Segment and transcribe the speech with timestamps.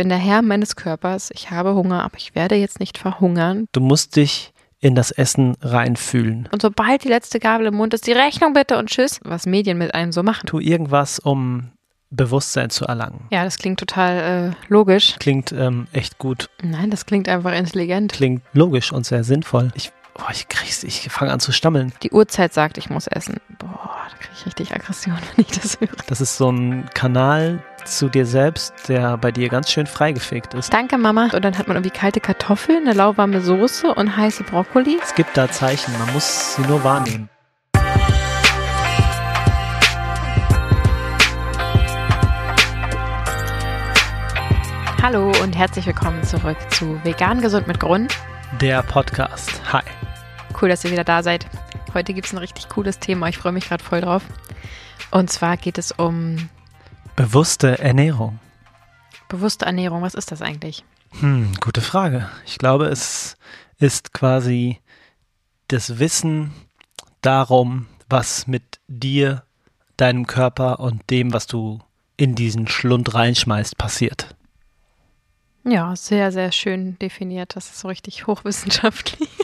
[0.00, 3.66] bin der Herr meines Körpers, ich habe Hunger, aber ich werde jetzt nicht verhungern.
[3.72, 6.48] Du musst dich in das Essen reinfühlen.
[6.52, 9.76] Und sobald die letzte Gabel im Mund ist, die Rechnung bitte und tschüss, was Medien
[9.76, 10.46] mit einem so machen.
[10.46, 11.72] Tu irgendwas, um
[12.08, 13.26] Bewusstsein zu erlangen.
[13.30, 15.16] Ja, das klingt total äh, logisch.
[15.18, 16.48] Klingt ähm, echt gut.
[16.62, 18.14] Nein, das klingt einfach intelligent.
[18.14, 19.70] Klingt logisch und sehr sinnvoll.
[19.74, 21.92] Ich, oh, ich krieg's, ich fange an zu stammeln.
[22.02, 23.36] Die Uhrzeit sagt, ich muss essen.
[23.58, 25.90] Boah, da kriege ich richtig Aggression, wenn ich das höre.
[26.06, 30.72] Das ist so ein Kanal zu dir selbst, der bei dir ganz schön freigefegt ist.
[30.72, 31.30] Danke, Mama.
[31.32, 34.98] Und dann hat man irgendwie kalte Kartoffeln, eine lauwarme Soße und heiße Brokkoli.
[35.02, 37.28] Es gibt da Zeichen, man muss sie nur wahrnehmen.
[45.02, 48.14] Hallo und herzlich willkommen zurück zu Vegan Gesund mit Grund.
[48.60, 49.60] Der Podcast.
[49.72, 49.82] Hi.
[50.60, 51.46] Cool, dass ihr wieder da seid.
[51.94, 53.28] Heute gibt es ein richtig cooles Thema.
[53.28, 54.22] Ich freue mich gerade voll drauf.
[55.10, 56.50] Und zwar geht es um
[57.16, 58.38] Bewusste Ernährung.
[59.28, 60.02] bewusste Ernährung.
[60.02, 60.84] Was ist das eigentlich?
[61.20, 62.28] Hm, gute Frage.
[62.46, 63.36] Ich glaube, es
[63.78, 64.78] ist quasi
[65.68, 66.52] das Wissen
[67.20, 69.44] darum, was mit dir,
[69.96, 71.80] deinem Körper und dem, was du
[72.16, 74.34] in diesen Schlund reinschmeißt, passiert.
[75.64, 77.54] Ja, sehr, sehr schön definiert.
[77.54, 79.28] Das ist so richtig hochwissenschaftlich.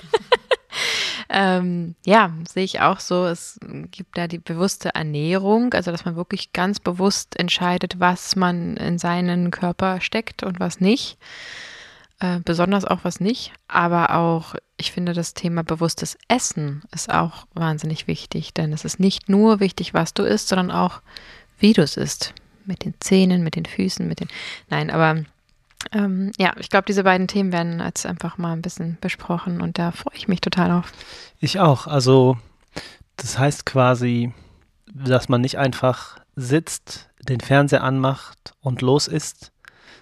[1.29, 3.27] ähm, ja, sehe ich auch so.
[3.27, 3.59] Es
[3.91, 8.99] gibt da die bewusste Ernährung, also dass man wirklich ganz bewusst entscheidet, was man in
[8.99, 11.19] seinen Körper steckt und was nicht.
[12.19, 13.53] Äh, besonders auch was nicht.
[13.69, 19.01] Aber auch, ich finde, das Thema bewusstes Essen ist auch wahnsinnig wichtig, denn es ist
[19.01, 21.03] nicht nur wichtig, was du isst, sondern auch,
[21.59, 22.33] wie du es isst.
[22.65, 24.29] Mit den Zähnen, mit den Füßen, mit den.
[24.71, 25.25] Nein, aber
[25.92, 29.79] ähm, ja, ich glaube, diese beiden Themen werden jetzt einfach mal ein bisschen besprochen und
[29.79, 30.92] da freue ich mich total auf.
[31.39, 31.87] Ich auch.
[31.87, 32.37] Also,
[33.17, 34.33] das heißt quasi,
[34.92, 39.53] dass man nicht einfach sitzt, den Fernseher anmacht und los isst,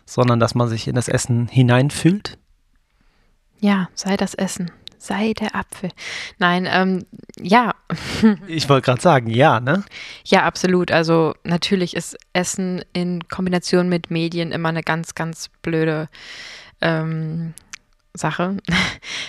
[0.04, 2.38] sondern dass man sich in das Essen hineinfühlt.
[3.60, 4.70] Ja, sei das Essen,
[5.06, 5.90] sei der Apfel.
[6.38, 7.04] Nein, ähm,
[7.40, 7.74] ja,
[8.46, 9.84] Ich wollte gerade sagen, ja, ne?
[10.24, 10.90] ja, absolut.
[10.90, 16.08] Also natürlich ist Essen in Kombination mit Medien immer eine ganz, ganz blöde
[16.80, 17.54] ähm,
[18.14, 18.56] Sache.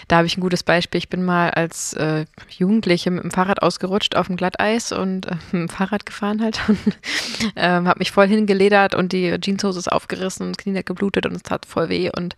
[0.07, 1.00] Da habe ich ein gutes Beispiel.
[1.00, 5.35] Ich bin mal als äh, Jugendliche mit dem Fahrrad ausgerutscht auf dem Glatteis und äh,
[5.51, 6.78] mit dem Fahrrad gefahren halt und
[7.56, 11.35] ähm, habe mich voll hingeledert und die Jeanshose ist aufgerissen und das Knie geblutet und
[11.35, 12.35] es tat voll weh und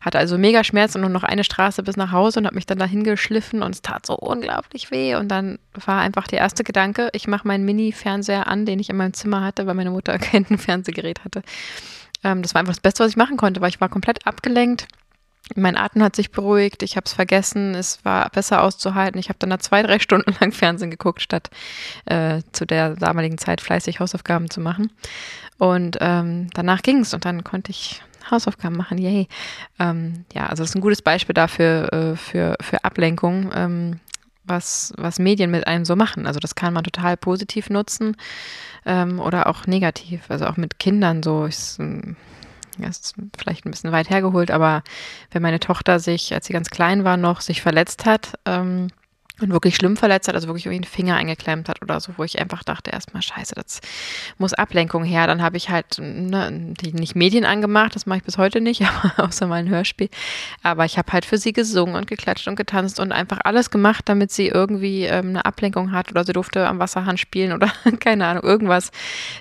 [0.00, 2.66] hatte also mega Schmerzen und nur noch eine Straße bis nach Hause und habe mich
[2.66, 6.62] dann dahin geschliffen und es tat so unglaublich weh und dann war einfach der erste
[6.62, 10.16] Gedanke, ich mache meinen Mini-Fernseher an, den ich in meinem Zimmer hatte, weil meine Mutter
[10.18, 11.42] kein Fernsehgerät hatte.
[12.22, 14.86] Ähm, das war einfach das Beste, was ich machen konnte, weil ich war komplett abgelenkt.
[15.54, 19.18] Mein Atem hat sich beruhigt, ich habe es vergessen, es war besser auszuhalten.
[19.18, 21.50] Ich habe dann da zwei, drei Stunden lang Fernsehen geguckt, statt
[22.06, 24.92] äh, zu der damaligen Zeit fleißig Hausaufgaben zu machen.
[25.58, 29.28] Und ähm, danach ging es und dann konnte ich Hausaufgaben machen, yay.
[29.78, 34.00] Ähm, ja, also das ist ein gutes Beispiel dafür, äh, für, für Ablenkung, ähm,
[34.44, 36.26] was, was Medien mit einem so machen.
[36.26, 38.16] Also das kann man total positiv nutzen
[38.86, 40.22] ähm, oder auch negativ.
[40.28, 41.46] Also auch mit Kindern so.
[41.46, 42.16] Ich, ähm,
[42.86, 44.82] das ist vielleicht ein bisschen weit hergeholt, aber
[45.30, 48.88] wenn meine Tochter sich, als sie ganz klein war, noch sich verletzt hat ähm,
[49.40, 52.24] und wirklich schlimm verletzt hat, also wirklich irgendwie einen Finger eingeklemmt hat oder so, wo
[52.24, 53.80] ich einfach dachte, erstmal scheiße, das
[54.36, 55.26] muss Ablenkung her.
[55.26, 59.24] Dann habe ich halt ne, nicht Medien angemacht, das mache ich bis heute nicht, aber
[59.28, 60.08] außer mal ein Hörspiel.
[60.62, 64.08] Aber ich habe halt für sie gesungen und geklatscht und getanzt und einfach alles gemacht,
[64.08, 68.26] damit sie irgendwie ähm, eine Ablenkung hat oder sie durfte am Wasserhahn spielen oder keine
[68.26, 68.90] Ahnung, irgendwas,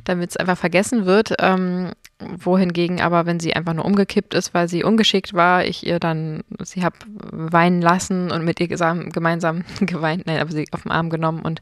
[0.03, 1.33] damit es einfach vergessen wird.
[1.39, 6.00] Ähm, wohingegen aber, wenn sie einfach nur umgekippt ist, weil sie ungeschickt war, ich ihr
[6.00, 6.95] dann, sie habe
[7.31, 11.61] weinen lassen und mit ihr gemeinsam geweint, nein, aber sie auf den Arm genommen und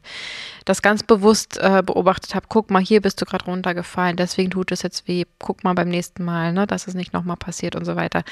[0.64, 4.72] das ganz bewusst äh, beobachtet habe, guck mal, hier bist du gerade runtergefallen, deswegen tut
[4.72, 7.84] es jetzt weh, guck mal beim nächsten Mal, ne, dass es nicht nochmal passiert und
[7.84, 8.24] so weiter.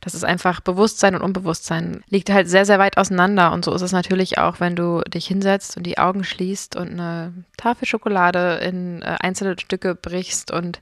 [0.00, 3.82] Das ist einfach Bewusstsein und Unbewusstsein liegt halt sehr, sehr weit auseinander und so ist
[3.82, 8.56] es natürlich auch, wenn du dich hinsetzt und die Augen schließt und eine Tafel Schokolade
[8.64, 10.80] in äh, einzelne Stücke brichst und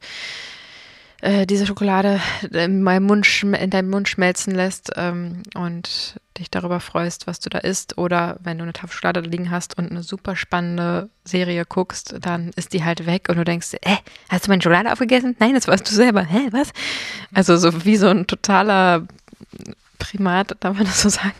[1.22, 6.80] äh, diese Schokolade in, meinem Mund, in deinem Mund schmelzen lässt ähm, und dich darüber
[6.80, 7.96] freust, was du da isst.
[7.98, 12.16] Oder wenn du eine Tafel Schokolade da liegen hast und eine super spannende Serie guckst,
[12.20, 13.96] dann ist die halt weg und du denkst, äh,
[14.28, 15.36] hast du meine Schokolade aufgegessen?
[15.38, 16.22] Nein, das warst du selber.
[16.22, 16.72] Hä, was?
[17.32, 19.06] Also so wie so ein totaler
[19.98, 21.32] Primat, darf man das so sagen?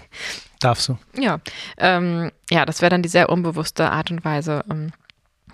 [0.60, 0.98] Darfst du.
[1.18, 1.40] Ja,
[1.76, 4.92] ähm, ja, das wäre dann die sehr unbewusste Art und Weise, ähm,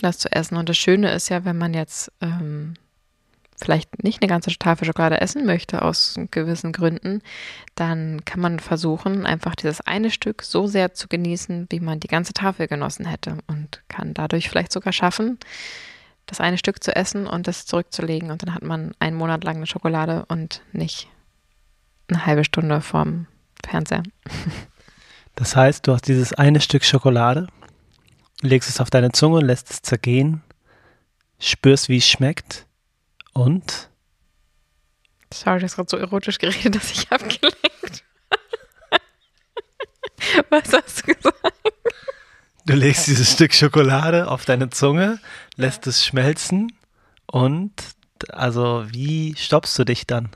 [0.01, 0.57] das zu essen.
[0.57, 2.75] Und das Schöne ist ja, wenn man jetzt ähm,
[3.57, 7.23] vielleicht nicht eine ganze Tafel Schokolade essen möchte aus gewissen Gründen,
[7.75, 12.09] dann kann man versuchen, einfach dieses eine Stück so sehr zu genießen, wie man die
[12.09, 15.39] ganze Tafel genossen hätte und kann dadurch vielleicht sogar schaffen,
[16.27, 18.31] das eine Stück zu essen und das zurückzulegen.
[18.31, 21.09] Und dann hat man einen Monat lang eine Schokolade und nicht
[22.09, 23.27] eine halbe Stunde vorm
[23.65, 24.03] Fernseher.
[25.35, 27.47] Das heißt, du hast dieses eine Stück Schokolade,
[28.43, 30.43] legst es auf deine Zunge, lässt es zergehen,
[31.39, 32.67] spürst, wie es schmeckt
[33.33, 33.91] und.
[35.33, 38.05] Sorry, du hast gerade so erotisch geredet, dass ich abgelenkt.
[40.51, 41.63] Was hast du gesagt?
[42.67, 45.19] Du legst dieses Stück Schokolade auf deine Zunge,
[45.57, 46.73] lässt es schmelzen
[47.27, 47.73] und
[48.29, 50.29] also wie stoppst du dich dann?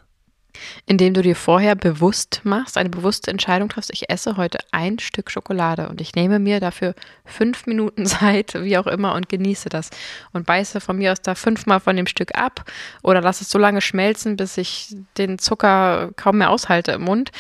[0.87, 5.31] Indem du dir vorher bewusst machst, eine bewusste Entscheidung triffst, ich esse heute ein Stück
[5.31, 6.95] Schokolade und ich nehme mir dafür
[7.25, 9.91] fünf Minuten Zeit, wie auch immer, und genieße das.
[10.33, 12.65] Und beiße von mir aus da fünfmal von dem Stück ab
[13.03, 17.33] oder lass es so lange schmelzen, bis ich den Zucker kaum mehr aushalte im Mund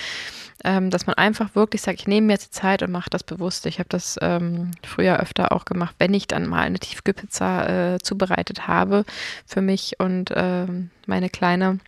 [0.65, 3.23] ähm, dass man einfach wirklich sagt, ich nehme mir jetzt die Zeit und mache das
[3.23, 3.67] bewusst.
[3.67, 7.99] Ich habe das ähm, früher öfter auch gemacht, wenn ich dann mal eine Tiefkühlpizza äh,
[8.01, 9.05] zubereitet habe
[9.47, 11.79] für mich und ähm, meine Kleine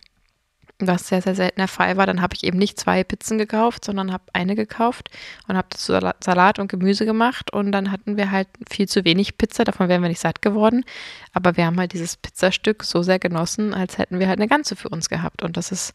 [0.79, 3.85] was sehr, sehr selten der Fall war, dann habe ich eben nicht zwei Pizzen gekauft,
[3.85, 5.09] sondern habe eine gekauft
[5.47, 5.93] und habe dazu
[6.23, 10.01] Salat und Gemüse gemacht und dann hatten wir halt viel zu wenig Pizza, davon wären
[10.01, 10.85] wir nicht satt geworden,
[11.33, 14.75] aber wir haben halt dieses Pizzastück so sehr genossen, als hätten wir halt eine ganze
[14.75, 15.93] für uns gehabt und das ist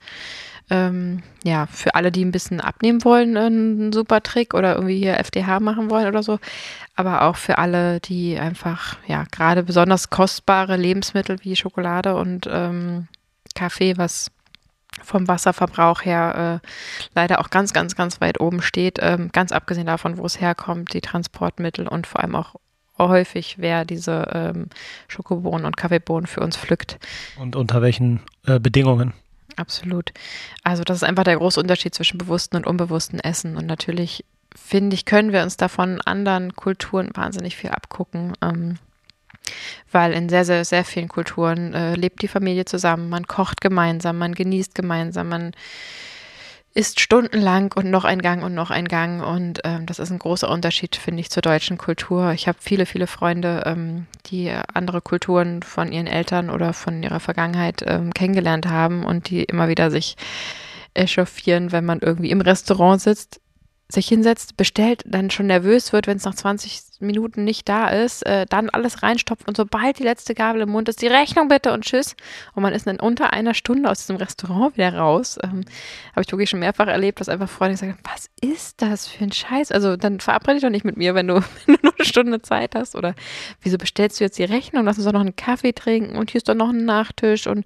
[0.71, 5.19] ähm, ja, für alle, die ein bisschen abnehmen wollen, ein super Trick oder irgendwie hier
[5.19, 6.39] FDH machen wollen oder so.
[6.97, 13.09] Aber auch für alle, die einfach, ja, gerade besonders kostbare Lebensmittel wie Schokolade und ähm,
[13.55, 14.31] Kaffee, was
[15.03, 16.67] vom Wasserverbrauch her äh,
[17.15, 18.99] leider auch ganz, ganz, ganz weit oben steht.
[19.01, 22.55] Ähm, ganz abgesehen davon, wo es herkommt, die Transportmittel und vor allem auch
[22.99, 24.69] häufig, wer diese ähm,
[25.09, 26.99] Schokobohnen und Kaffeebohnen für uns pflückt.
[27.39, 29.13] Und unter welchen äh, Bedingungen?
[29.57, 30.13] Absolut.
[30.63, 33.57] Also das ist einfach der große Unterschied zwischen bewussten und unbewussten Essen.
[33.57, 34.25] Und natürlich,
[34.55, 38.33] finde ich, können wir uns davon anderen Kulturen wahnsinnig viel abgucken.
[38.43, 38.79] Ähm,
[39.95, 44.19] weil in sehr, sehr, sehr vielen Kulturen äh, lebt die Familie zusammen, man kocht gemeinsam,
[44.19, 45.53] man genießt gemeinsam, man
[46.75, 49.23] isst stundenlang und noch ein Gang und noch ein Gang.
[49.25, 52.33] Und ähm, das ist ein großer Unterschied, finde ich, zur deutschen Kultur.
[52.33, 57.21] Ich habe viele, viele Freunde, ähm, die andere Kulturen von ihren Eltern oder von ihrer
[57.21, 60.17] Vergangenheit ähm, kennengelernt haben und die immer wieder sich
[60.95, 63.41] echauffieren, wenn man irgendwie im Restaurant sitzt
[63.95, 68.25] sich hinsetzt, bestellt, dann schon nervös wird, wenn es nach 20 Minuten nicht da ist,
[68.27, 71.73] äh, dann alles reinstopft und sobald die letzte Gabel im Mund ist, die Rechnung bitte
[71.73, 72.17] und tschüss.
[72.55, 75.39] Und man ist dann unter einer Stunde aus diesem Restaurant wieder raus.
[75.43, 75.65] Ähm,
[76.13, 79.33] Habe ich wirklich schon mehrfach erlebt, dass einfach Freunde sagen, was ist das für ein
[79.33, 79.73] Scheiß?
[79.73, 81.35] Also dann verabrede dich doch nicht mit mir, wenn du,
[81.67, 82.97] wenn du nur eine Stunde Zeit hast.
[82.97, 83.15] Oder
[83.63, 84.85] wieso bestellst du jetzt die Rechnung?
[84.85, 87.65] Lass uns doch noch einen Kaffee trinken und hier ist doch noch ein Nachtisch und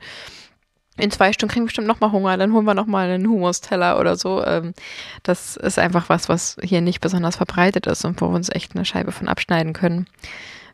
[0.98, 4.16] in zwei Stunden kriegen wir bestimmt nochmal Hunger, dann holen wir nochmal einen Humusteller oder
[4.16, 4.44] so.
[4.44, 4.74] Ähm,
[5.22, 8.74] das ist einfach was, was hier nicht besonders verbreitet ist und wo wir uns echt
[8.74, 10.06] eine Scheibe von abschneiden können.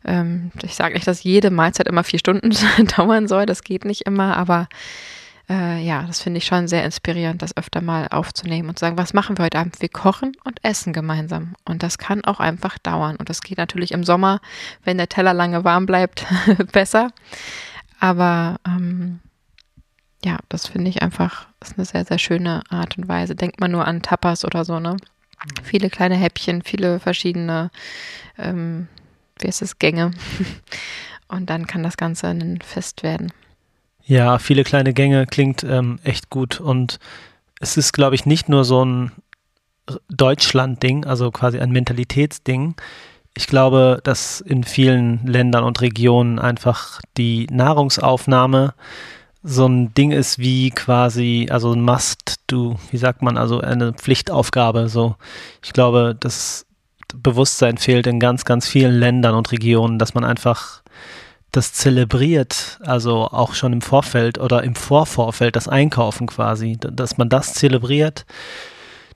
[0.05, 2.51] Ähm, ich sage nicht, dass jede Mahlzeit immer vier Stunden
[2.97, 4.69] dauern soll, das geht nicht immer, aber
[5.49, 8.97] äh, ja, das finde ich schon sehr inspirierend, das öfter mal aufzunehmen und zu sagen,
[8.97, 9.81] was machen wir heute Abend?
[9.81, 11.55] Wir kochen und essen gemeinsam.
[11.65, 13.17] Und das kann auch einfach dauern.
[13.17, 14.41] Und das geht natürlich im Sommer,
[14.85, 16.25] wenn der Teller lange warm bleibt,
[16.73, 17.11] besser.
[18.01, 19.21] Aber ähm,
[20.25, 23.35] ja, das finde ich einfach, ist eine sehr, sehr schöne Art und Weise.
[23.35, 24.93] Denkt man nur an Tapas oder so, ne?
[24.95, 25.65] Mhm.
[25.65, 27.71] Viele kleine Häppchen, viele verschiedene,
[28.39, 28.89] ähm,
[29.39, 30.13] wie heißt es, Gänge.
[31.29, 33.33] und dann kann das Ganze ein Fest werden.
[34.07, 36.61] Ja, viele kleine Gänge klingt ähm, echt gut.
[36.61, 36.99] Und
[37.61, 39.13] es ist, glaube ich, nicht nur so ein
[40.09, 42.75] Deutschland-Ding, also quasi ein Mentalitätsding.
[43.37, 48.75] Ich glaube, dass in vielen Ländern und Regionen einfach die Nahrungsaufnahme
[49.47, 53.93] so ein Ding ist wie quasi, also ein Must, du, wie sagt man, also eine
[53.93, 54.89] Pflichtaufgabe.
[54.89, 55.17] So,
[55.63, 56.67] ich glaube, das
[57.15, 60.83] Bewusstsein fehlt in ganz, ganz vielen Ländern und Regionen, dass man einfach
[61.53, 67.29] das zelebriert, also auch schon im Vorfeld oder im Vorvorfeld, das Einkaufen quasi, dass man
[67.29, 68.25] das zelebriert,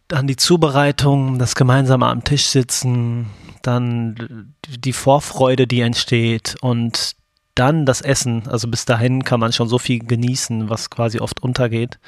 [0.08, 3.30] dann die Zubereitung, das gemeinsame am Tisch sitzen,
[3.62, 7.16] dann die Vorfreude, die entsteht und
[7.58, 8.46] dann das Essen.
[8.48, 11.98] Also bis dahin kann man schon so viel genießen, was quasi oft untergeht.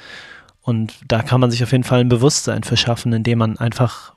[0.61, 4.13] Und da kann man sich auf jeden Fall ein Bewusstsein für schaffen, indem man einfach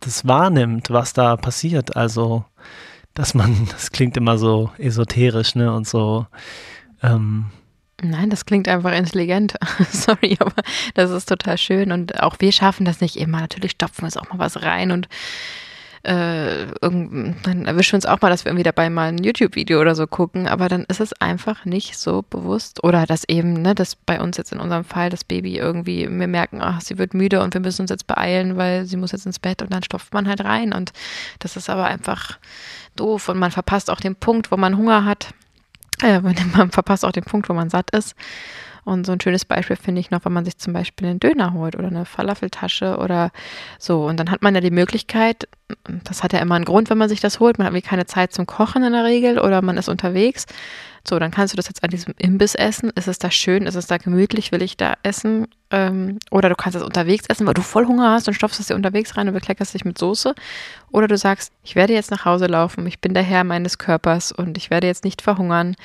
[0.00, 1.96] das wahrnimmt, was da passiert.
[1.96, 2.44] Also,
[3.12, 5.72] dass man, das klingt immer so esoterisch, ne?
[5.72, 6.26] Und so.
[7.02, 7.46] Ähm,
[8.02, 9.54] Nein, das klingt einfach intelligent.
[9.90, 10.62] Sorry, aber
[10.94, 11.92] das ist total schön.
[11.92, 13.40] Und auch wir schaffen das nicht immer.
[13.40, 15.08] Natürlich stopfen wir es auch mal was rein und
[16.04, 19.94] äh, dann erwischen wir uns auch mal, dass wir irgendwie dabei mal ein YouTube-Video oder
[19.94, 22.84] so gucken, aber dann ist es einfach nicht so bewusst.
[22.84, 26.28] Oder dass eben, ne, dass bei uns jetzt in unserem Fall das Baby irgendwie, wir
[26.28, 29.26] merken, ach, sie wird müde und wir müssen uns jetzt beeilen, weil sie muss jetzt
[29.26, 30.72] ins Bett und dann stopft man halt rein.
[30.72, 30.92] Und
[31.40, 32.38] das ist aber einfach
[32.96, 35.34] doof und man verpasst auch den Punkt, wo man Hunger hat
[36.02, 36.20] äh,
[36.56, 38.14] man verpasst auch den Punkt, wo man satt ist.
[38.84, 41.52] Und so ein schönes Beispiel finde ich noch, wenn man sich zum Beispiel einen Döner
[41.52, 43.30] holt oder eine Falafeltasche oder
[43.78, 44.06] so.
[44.06, 45.48] Und dann hat man ja die Möglichkeit,
[46.04, 47.58] das hat ja immer einen Grund, wenn man sich das holt.
[47.58, 50.46] Man hat irgendwie keine Zeit zum Kochen in der Regel oder man ist unterwegs.
[51.06, 52.90] So, dann kannst du das jetzt an diesem Imbiss essen.
[52.94, 53.66] Ist es da schön?
[53.66, 54.52] Ist es da gemütlich?
[54.52, 55.48] Will ich da essen?
[55.70, 58.68] Ähm, oder du kannst es unterwegs essen, weil du voll Hunger hast und stopfst es
[58.68, 60.34] dir unterwegs rein und bekleckerst dich mit Soße.
[60.92, 64.32] Oder du sagst, ich werde jetzt nach Hause laufen, ich bin der Herr meines Körpers
[64.32, 65.76] und ich werde jetzt nicht verhungern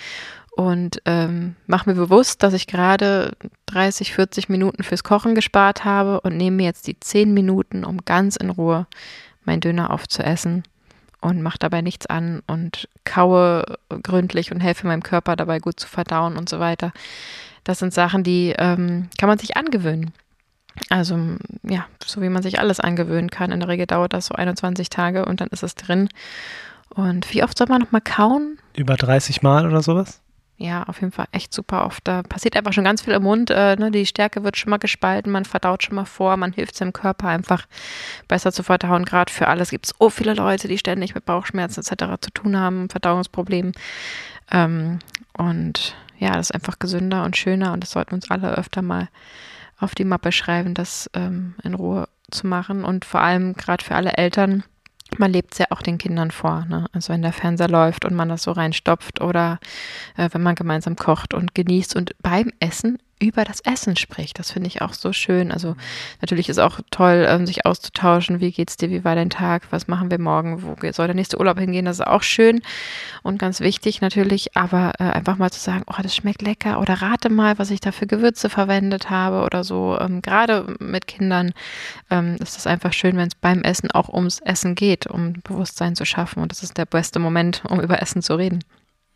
[0.59, 3.31] und ähm, mache mir bewusst, dass ich gerade
[3.67, 8.03] 30, 40 Minuten fürs Kochen gespart habe und nehme mir jetzt die 10 Minuten, um
[8.03, 8.85] ganz in Ruhe
[9.45, 10.63] mein Döner aufzuessen
[11.21, 15.87] und mache dabei nichts an und kaue gründlich und helfe meinem Körper dabei gut zu
[15.87, 16.91] verdauen und so weiter.
[17.63, 20.11] Das sind Sachen, die ähm, kann man sich angewöhnen.
[20.89, 21.17] Also
[21.63, 23.53] ja, so wie man sich alles angewöhnen kann.
[23.53, 26.09] In der Regel dauert das so 21 Tage und dann ist es drin.
[26.89, 28.57] Und wie oft soll man nochmal kauen?
[28.75, 30.19] Über 30 Mal oder sowas?
[30.61, 32.05] Ja, auf jeden Fall echt super oft.
[32.05, 33.49] Da passiert einfach schon ganz viel im Mund.
[33.49, 33.91] Äh, ne?
[33.91, 37.29] Die Stärke wird schon mal gespalten, man verdaut schon mal vor, man hilft seinem Körper
[37.29, 37.65] einfach
[38.27, 39.05] besser zu verdauen.
[39.05, 42.19] Gerade für alles gibt es so viele Leute, die ständig mit Bauchschmerzen etc.
[42.19, 43.71] zu tun haben, Verdauungsproblemen.
[44.51, 44.99] Ähm,
[45.31, 49.07] und ja, das ist einfach gesünder und schöner und das sollten uns alle öfter mal
[49.79, 52.83] auf die Mappe schreiben, das ähm, in Ruhe zu machen.
[52.83, 54.65] Und vor allem gerade für alle Eltern,
[55.17, 56.65] man lebt es ja auch den Kindern vor.
[56.69, 56.85] Ne?
[56.91, 59.59] Also wenn der Fernseher läuft und man das so reinstopft oder
[60.17, 64.39] äh, wenn man gemeinsam kocht und genießt und beim Essen über das Essen spricht.
[64.39, 65.51] Das finde ich auch so schön.
[65.51, 65.75] Also
[66.21, 68.39] natürlich ist auch toll, ähm, sich auszutauschen.
[68.39, 68.89] Wie geht's dir?
[68.89, 69.63] Wie war dein Tag?
[69.71, 70.63] Was machen wir morgen?
[70.63, 71.85] Wo soll der nächste Urlaub hingehen?
[71.85, 72.61] Das ist auch schön
[73.21, 74.55] und ganz wichtig natürlich.
[74.55, 77.81] Aber äh, einfach mal zu sagen, oh, das schmeckt lecker oder rate mal, was ich
[77.81, 79.97] da für Gewürze verwendet habe oder so.
[79.99, 81.51] Ähm, Gerade mit Kindern
[82.09, 85.95] ähm, ist es einfach schön, wenn es beim Essen auch ums Essen geht, um Bewusstsein
[85.95, 86.41] zu schaffen.
[86.41, 88.63] Und das ist der beste Moment, um über Essen zu reden.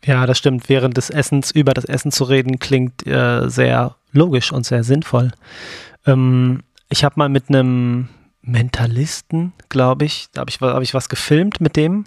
[0.04, 0.68] Ja, das stimmt.
[0.68, 5.32] Während des Essens über das Essen zu reden, klingt äh, sehr logisch und sehr sinnvoll.
[6.06, 8.08] Ähm, ich habe mal mit einem
[8.42, 12.04] Mentalisten, glaube ich, da habe ich, hab ich was gefilmt mit dem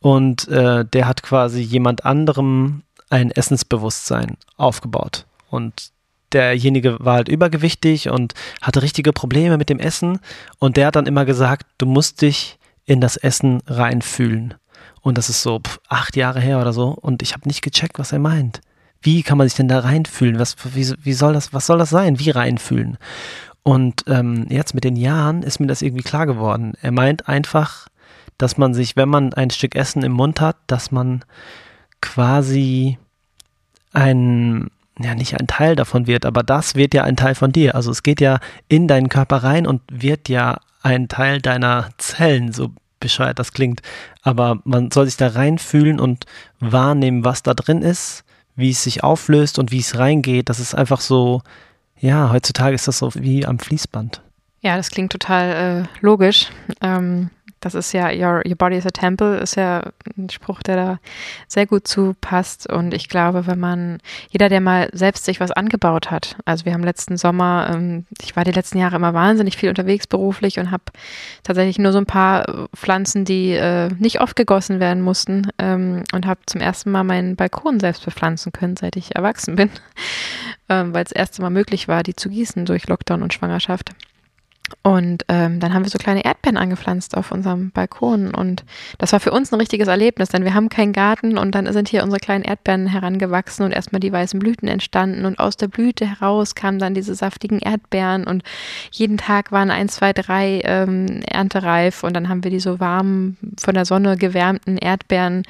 [0.00, 5.26] und äh, der hat quasi jemand anderem ein Essensbewusstsein aufgebaut.
[5.48, 5.90] Und
[6.32, 10.20] derjenige war halt übergewichtig und hatte richtige Probleme mit dem Essen
[10.58, 14.54] und der hat dann immer gesagt, du musst dich in das Essen reinfühlen.
[15.02, 16.88] Und das ist so pff, acht Jahre her oder so.
[16.88, 18.60] Und ich habe nicht gecheckt, was er meint.
[19.02, 20.38] Wie kann man sich denn da reinfühlen?
[20.38, 22.20] Was, wie, wie soll das, was soll das sein?
[22.20, 22.98] Wie reinfühlen?
[23.64, 26.74] Und ähm, jetzt mit den Jahren ist mir das irgendwie klar geworden.
[26.80, 27.88] Er meint einfach,
[28.38, 31.24] dass man sich, wenn man ein Stück Essen im Mund hat, dass man
[32.00, 32.98] quasi
[33.92, 37.74] ein, ja nicht ein Teil davon wird, aber das wird ja ein Teil von dir.
[37.74, 42.52] Also es geht ja in deinen Körper rein und wird ja ein Teil deiner Zellen,
[42.52, 42.70] so
[43.02, 43.82] bescheuert das klingt.
[44.22, 46.24] Aber man soll sich da reinfühlen und
[46.60, 48.24] wahrnehmen, was da drin ist,
[48.56, 50.48] wie es sich auflöst und wie es reingeht.
[50.48, 51.42] Das ist einfach so,
[51.98, 54.22] ja, heutzutage ist das so wie am Fließband.
[54.62, 56.48] Ja, das klingt total äh, logisch.
[56.80, 57.30] Ähm,
[57.62, 59.82] das ist ja, your, your body is a temple, ist ja
[60.18, 60.98] ein Spruch, der da
[61.46, 62.70] sehr gut zu passt.
[62.70, 63.98] Und ich glaube, wenn man,
[64.30, 68.34] jeder, der mal selbst sich was angebaut hat, also wir haben letzten Sommer, ähm, ich
[68.34, 70.84] war die letzten Jahre immer wahnsinnig viel unterwegs beruflich und habe
[71.44, 76.26] tatsächlich nur so ein paar Pflanzen, die äh, nicht oft gegossen werden mussten ähm, und
[76.26, 79.70] habe zum ersten Mal meinen Balkon selbst bepflanzen können, seit ich erwachsen bin,
[80.68, 83.90] weil es das erste Mal möglich war, die zu gießen durch Lockdown und Schwangerschaft.
[84.82, 88.34] Und ähm, dann haben wir so kleine Erdbeeren angepflanzt auf unserem Balkon.
[88.34, 88.64] Und
[88.98, 91.88] das war für uns ein richtiges Erlebnis, denn wir haben keinen Garten und dann sind
[91.88, 95.24] hier unsere kleinen Erdbeeren herangewachsen und erstmal die weißen Blüten entstanden.
[95.24, 98.42] Und aus der Blüte heraus kamen dann diese saftigen Erdbeeren und
[98.90, 102.02] jeden Tag waren ein, zwei, drei ähm, erntereif.
[102.02, 105.42] Und dann haben wir die so warm von der Sonne gewärmten Erdbeeren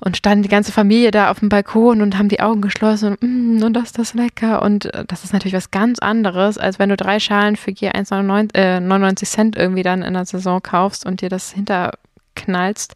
[0.00, 3.22] und standen die ganze Familie da auf dem Balkon und haben die Augen geschlossen und,
[3.22, 4.62] mm, und das ist das lecker.
[4.62, 7.90] Und äh, das ist natürlich was ganz anderes, als wenn du drei Schalen für je
[7.90, 12.94] 1,99 äh, 99 Cent irgendwie dann in der Saison kaufst und dir das hinterknallst.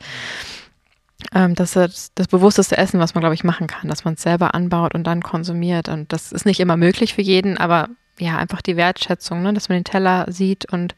[1.35, 4.23] Ähm, das ist das bewussteste Essen, was man, glaube ich, machen kann, dass man es
[4.23, 5.89] selber anbaut und dann konsumiert.
[5.89, 9.69] Und das ist nicht immer möglich für jeden, aber ja, einfach die Wertschätzung, ne, dass
[9.69, 10.95] man den Teller sieht und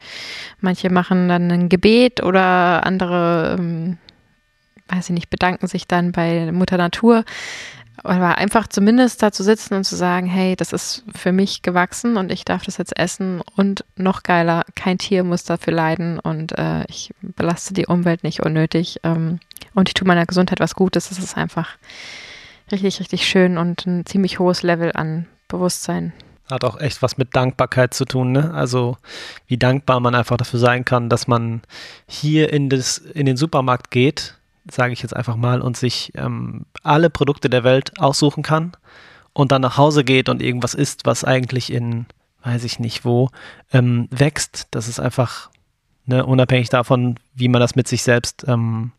[0.61, 3.97] manche machen dann ein Gebet oder andere ähm,
[4.89, 7.23] weiß ich nicht, bedanken sich dann bei Mutter Natur.
[8.03, 12.15] Aber einfach zumindest da zu sitzen und zu sagen, hey, das ist für mich gewachsen
[12.15, 16.57] und ich darf das jetzt essen und noch geiler, kein Tier muss dafür leiden und
[16.57, 19.39] äh, ich belaste die Umwelt nicht unnötig ähm,
[19.73, 21.09] und ich tue meiner Gesundheit was Gutes.
[21.09, 21.75] Das ist einfach
[22.71, 26.13] richtig, richtig schön und ein ziemlich hohes Level an Bewusstsein.
[26.49, 28.53] Hat auch echt was mit Dankbarkeit zu tun, ne?
[28.53, 28.97] Also
[29.47, 31.61] wie dankbar man einfach dafür sein kann, dass man
[32.07, 34.36] hier in, das, in den Supermarkt geht
[34.71, 38.73] sage ich jetzt einfach mal, und sich ähm, alle Produkte der Welt aussuchen kann
[39.33, 42.05] und dann nach Hause geht und irgendwas isst, was eigentlich in,
[42.43, 43.29] weiß ich nicht wo,
[43.71, 44.67] ähm, wächst.
[44.71, 45.49] Das ist einfach
[46.05, 48.91] ne, unabhängig davon, wie man das mit sich selbst ähm,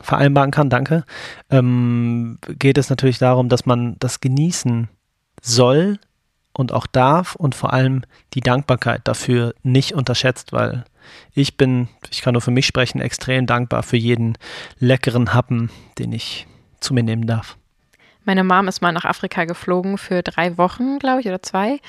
[0.00, 1.04] vereinbaren kann, danke,
[1.50, 4.88] ähm, geht es natürlich darum, dass man das genießen
[5.40, 5.98] soll
[6.56, 10.84] und auch darf und vor allem die Dankbarkeit dafür nicht unterschätzt, weil
[11.34, 14.38] ich bin, ich kann nur für mich sprechen, extrem dankbar für jeden
[14.78, 16.46] leckeren Happen, den ich
[16.80, 17.56] zu mir nehmen darf.
[18.24, 21.80] Meine Mom ist mal nach Afrika geflogen für drei Wochen, glaube ich, oder zwei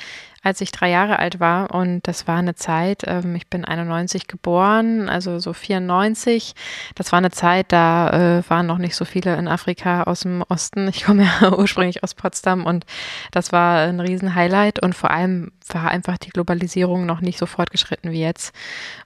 [0.45, 1.73] als ich drei Jahre alt war.
[1.73, 6.53] Und das war eine Zeit, ähm, ich bin 91 geboren, also so 94.
[6.93, 10.43] Das war eine Zeit, da äh, waren noch nicht so viele in Afrika aus dem
[10.47, 10.87] Osten.
[10.87, 12.85] Ich komme ja ursprünglich aus Potsdam und
[13.31, 14.83] das war ein Riesenhighlight.
[14.83, 18.53] Und vor allem war einfach die Globalisierung noch nicht so fortgeschritten wie jetzt.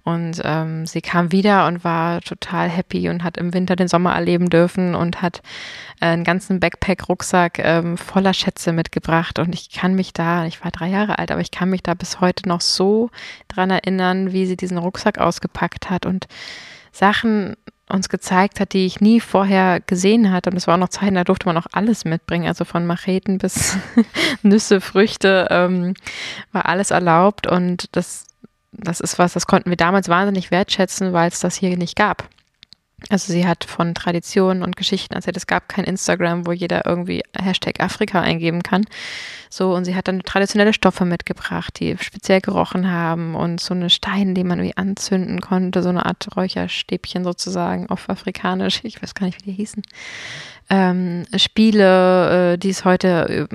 [0.04, 4.14] Und ähm, sie kam wieder und war total happy und hat im Winter den Sommer
[4.14, 5.42] erleben dürfen und hat
[6.02, 9.40] äh, einen ganzen Backpack-Rucksack ähm, voller Schätze mitgebracht.
[9.40, 11.84] Und ich kann mich da, ich war drei Jahre alt, alt, aber ich kann mich
[11.84, 13.10] da bis heute noch so
[13.48, 16.28] dran erinnern, wie sie diesen Rucksack ausgepackt hat und
[16.92, 17.56] Sachen
[17.88, 20.52] uns gezeigt hat, die ich nie vorher gesehen hatte.
[20.52, 23.40] Und es war auch noch Zeiten, da durfte man auch alles mitbringen, also von Macheten
[23.40, 23.78] bis
[24.44, 25.96] Nüsse, Früchte, ähm,
[26.52, 27.48] war alles erlaubt.
[27.48, 28.28] Und das,
[28.72, 32.30] das ist was, das konnten wir damals wahnsinnig wertschätzen, weil es das hier nicht gab.
[33.08, 35.38] Also sie hat von Traditionen und Geschichten erzählt.
[35.38, 38.86] Es gab kein Instagram, wo jeder irgendwie Hashtag Afrika eingeben kann.
[39.50, 43.90] So, und sie hat dann traditionelle Stoffe mitgebracht, die speziell gerochen haben und so eine
[43.90, 48.82] Steine, die man irgendwie anzünden konnte, so eine Art Räucherstäbchen sozusagen auf Afrikanisch.
[48.84, 49.82] Ich weiß gar nicht, wie die hießen.
[50.70, 53.48] Ähm, Spiele, äh, die es heute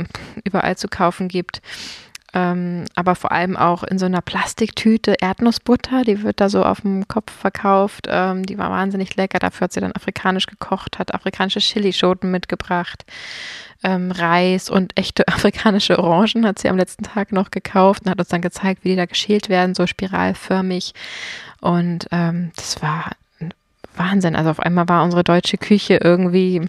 [0.42, 1.60] überall zu kaufen gibt
[2.34, 6.80] ähm, aber vor allem auch in so einer Plastiktüte Erdnussbutter, die wird da so auf
[6.80, 8.08] dem Kopf verkauft.
[8.10, 9.38] Ähm, die war wahnsinnig lecker.
[9.38, 13.04] Dafür hat sie dann afrikanisch gekocht, hat afrikanische Chilischoten mitgebracht.
[13.84, 18.18] Ähm, Reis und echte afrikanische Orangen hat sie am letzten Tag noch gekauft und hat
[18.18, 20.92] uns dann gezeigt, wie die da geschält werden, so spiralförmig.
[21.60, 23.12] Und ähm, das war
[23.96, 24.34] Wahnsinn.
[24.34, 26.68] Also auf einmal war unsere deutsche Küche irgendwie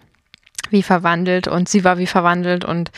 [0.71, 2.91] wie verwandelt und sie war wie verwandelt und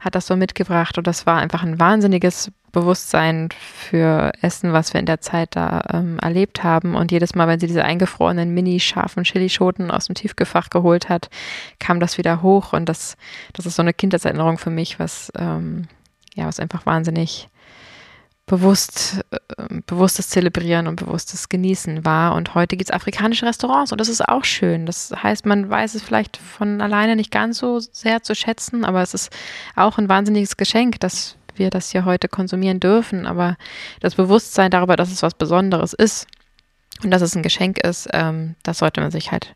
[0.00, 5.00] hat das so mitgebracht und das war einfach ein wahnsinniges Bewusstsein für Essen, was wir
[5.00, 6.94] in der Zeit da ähm, erlebt haben.
[6.94, 11.30] Und jedes Mal, wenn sie diese eingefrorenen mini scharfen Chilischoten aus dem Tiefgefach geholt hat,
[11.80, 12.72] kam das wieder hoch.
[12.72, 13.16] Und das,
[13.54, 15.88] das ist so eine Kindheitserinnerung für mich, was ähm,
[16.34, 17.48] ja, was einfach wahnsinnig
[18.50, 22.34] bewusst, äh, bewusstes Zelebrieren und bewusstes Genießen war.
[22.34, 24.86] Und heute gibt es afrikanische Restaurants und das ist auch schön.
[24.86, 29.02] Das heißt, man weiß es vielleicht von alleine nicht ganz so sehr zu schätzen, aber
[29.02, 29.32] es ist
[29.76, 33.24] auch ein wahnsinniges Geschenk, dass wir das hier heute konsumieren dürfen.
[33.24, 33.56] Aber
[34.00, 36.26] das Bewusstsein darüber, dass es was Besonderes ist
[37.04, 39.54] und dass es ein Geschenk ist, ähm, das sollte man sich halt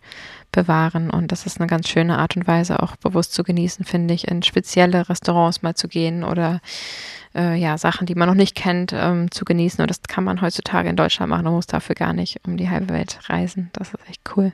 [0.54, 1.10] bewahren.
[1.10, 4.28] Und das ist eine ganz schöne Art und Weise, auch bewusst zu genießen, finde ich,
[4.28, 6.60] in spezielle Restaurants mal zu gehen oder
[7.34, 9.82] äh, ja, Sachen, die man noch nicht kennt, ähm, zu genießen.
[9.82, 11.44] Und das kann man heutzutage in Deutschland machen.
[11.44, 13.70] Man muss dafür gar nicht um die halbe Welt reisen.
[13.72, 14.52] Das ist echt cool.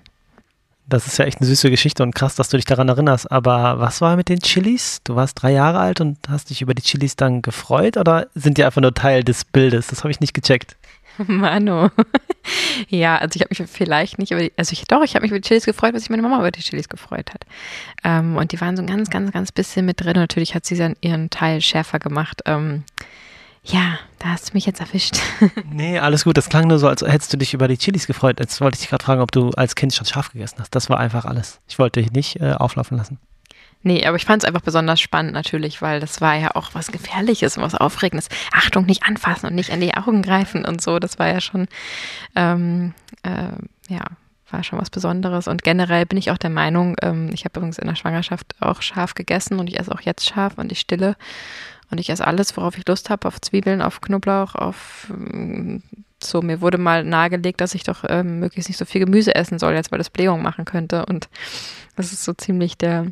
[0.89, 3.31] Das ist ja echt eine süße Geschichte und krass, dass du dich daran erinnerst.
[3.31, 5.01] Aber was war mit den Chilis?
[5.05, 8.59] Du warst drei Jahre alt und hast dich über die Chilis dann gefreut oder sind
[8.59, 9.87] die einfach nur Teil des Bildes?
[9.87, 10.77] Das habe ich nicht gecheckt.
[11.27, 11.91] Mano.
[12.89, 15.31] ja, also ich habe mich vielleicht nicht über die, also ich doch, ich habe mich
[15.31, 17.45] über die Chilis gefreut, was sich meine Mama über die Chilis gefreut hat.
[18.05, 20.17] Ähm, und die waren so ein ganz, ganz, ganz bisschen mit drin.
[20.17, 22.43] Und natürlich hat sie dann ihren Teil schärfer gemacht.
[22.47, 22.85] Ähm,
[23.63, 25.19] ja, da hast du mich jetzt erwischt.
[25.71, 26.37] nee, alles gut.
[26.37, 28.41] Das klang nur so, als hättest du dich über die Chilis gefreut.
[28.41, 30.75] Jetzt wollte ich dich gerade fragen, ob du als Kind schon scharf gegessen hast.
[30.75, 31.61] Das war einfach alles.
[31.69, 33.19] Ich wollte dich nicht äh, auflaufen lassen.
[33.83, 36.93] Nee, aber ich fand es einfach besonders spannend natürlich, weil das war ja auch was
[36.93, 38.29] Gefährliches und was Aufregendes.
[38.53, 40.99] Achtung, nicht anfassen und nicht an die Augen greifen und so.
[40.99, 41.67] Das war ja schon,
[42.37, 43.53] ähm, äh,
[43.89, 44.05] ja,
[44.51, 45.49] war schon was Besonderes.
[45.49, 48.83] Und generell bin ich auch der Meinung, ähm, ich habe übrigens in der Schwangerschaft auch
[48.83, 51.17] scharf gegessen und ich esse auch jetzt scharf und ich stille.
[51.91, 55.83] Und ich esse alles, worauf ich Lust habe, auf Zwiebeln, auf Knoblauch, auf ähm,
[56.23, 59.59] so, mir wurde mal nahegelegt, dass ich doch ähm, möglichst nicht so viel Gemüse essen
[59.59, 61.07] soll, jetzt weil das Blähung machen könnte.
[61.07, 61.31] Und
[61.97, 63.07] das ist so ziemlich der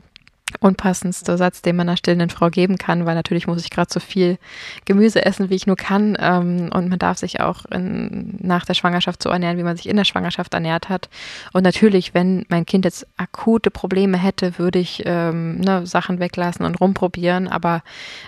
[0.61, 4.01] unpassendste Satz, den man einer stillenden Frau geben kann, weil natürlich muss ich gerade so
[4.01, 4.39] viel
[4.85, 6.17] Gemüse essen, wie ich nur kann.
[6.19, 9.89] Ähm, und man darf sich auch in, nach der Schwangerschaft so ernähren, wie man sich
[9.89, 11.09] in der Schwangerschaft ernährt hat.
[11.53, 16.65] Und natürlich, wenn mein Kind jetzt akute Probleme hätte, würde ich ähm, ne, Sachen weglassen
[16.65, 17.49] und rumprobieren.
[17.49, 17.83] Aber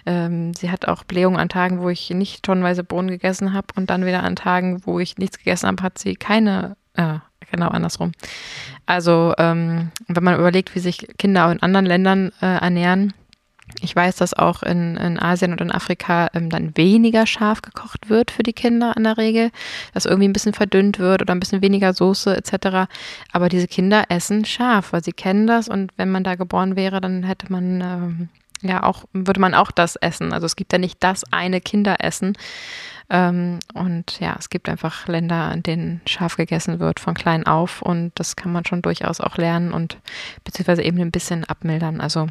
[0.07, 3.91] ähm, sie hat auch Blähungen an Tagen, wo ich nicht tonnenweise Bohnen gegessen habe und
[3.91, 7.19] dann wieder an Tagen, wo ich nichts gegessen habe, hat sie keine äh,
[7.51, 8.13] genau andersrum.
[8.87, 13.13] Also ähm, wenn man überlegt, wie sich Kinder auch in anderen Ländern äh, ernähren,
[13.83, 18.11] Ich weiß, dass auch in, in Asien und in Afrika ähm, dann weniger scharf gekocht
[18.11, 19.51] wird für die Kinder in der Regel,
[19.95, 22.91] dass irgendwie ein bisschen verdünnt wird oder ein bisschen weniger Soße etc.
[23.33, 27.01] Aber diese Kinder essen scharf, weil sie kennen das und wenn man da geboren wäre,
[27.01, 28.29] dann hätte man ähm,
[28.63, 30.33] ja auch, würde man auch das essen.
[30.33, 32.37] Also es gibt ja nicht das eine Kinderessen,
[33.13, 38.13] und ja, es gibt einfach Länder, in denen scharf gegessen wird von klein auf und
[38.15, 39.99] das kann man schon durchaus auch lernen und
[40.45, 42.01] beziehungsweise eben ein bisschen abmildern.
[42.01, 42.29] Also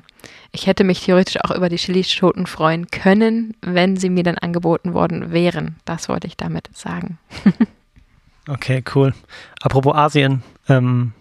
[0.53, 4.93] ich hätte mich theoretisch auch über die Chilischoten freuen können, wenn sie mir dann angeboten
[4.93, 5.75] worden wären.
[5.83, 7.17] Das wollte ich damit sagen.
[8.47, 9.13] okay, cool.
[9.61, 11.11] Apropos Asien, ähm,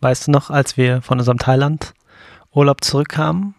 [0.00, 3.54] weißt du noch, als wir von unserem Thailand-Urlaub zurückkamen,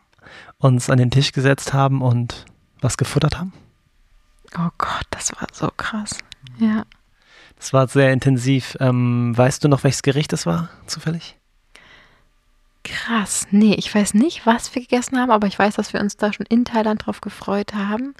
[0.58, 2.44] uns an den Tisch gesetzt haben und
[2.82, 3.54] was gefuttert haben?
[4.58, 6.18] Oh Gott, das war so krass.
[6.58, 6.84] Ja.
[7.58, 8.76] Das war sehr intensiv.
[8.80, 11.38] Ähm, weißt du noch, welches Gericht das war, zufällig?
[12.84, 13.48] Krass.
[13.52, 16.34] Nee, ich weiß nicht, was wir gegessen haben, aber ich weiß, dass wir uns da
[16.34, 18.14] schon in Thailand drauf gefreut haben.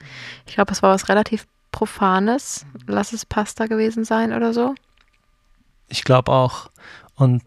[0.46, 2.66] Ich glaube, es war was relativ Profanes.
[2.88, 4.76] Lass es Pasta gewesen sein oder so.
[5.90, 6.70] Ich glaube auch.
[7.16, 7.44] Und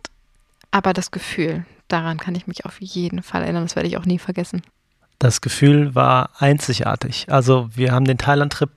[0.70, 3.64] aber das Gefühl, daran kann ich mich auf jeden Fall erinnern.
[3.64, 4.62] Das werde ich auch nie vergessen.
[5.18, 7.26] Das Gefühl war einzigartig.
[7.30, 8.70] Also wir haben den Thailand-Trip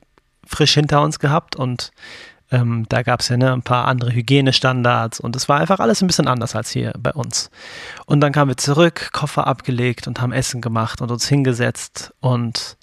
[0.46, 1.92] frisch hinter uns gehabt und
[2.52, 6.02] ähm, da gab es ja ne, ein paar andere Hygienestandards und es war einfach alles
[6.02, 7.52] ein bisschen anders als hier bei uns.
[8.06, 12.78] Und dann kamen wir zurück, Koffer abgelegt und haben Essen gemacht und uns hingesetzt und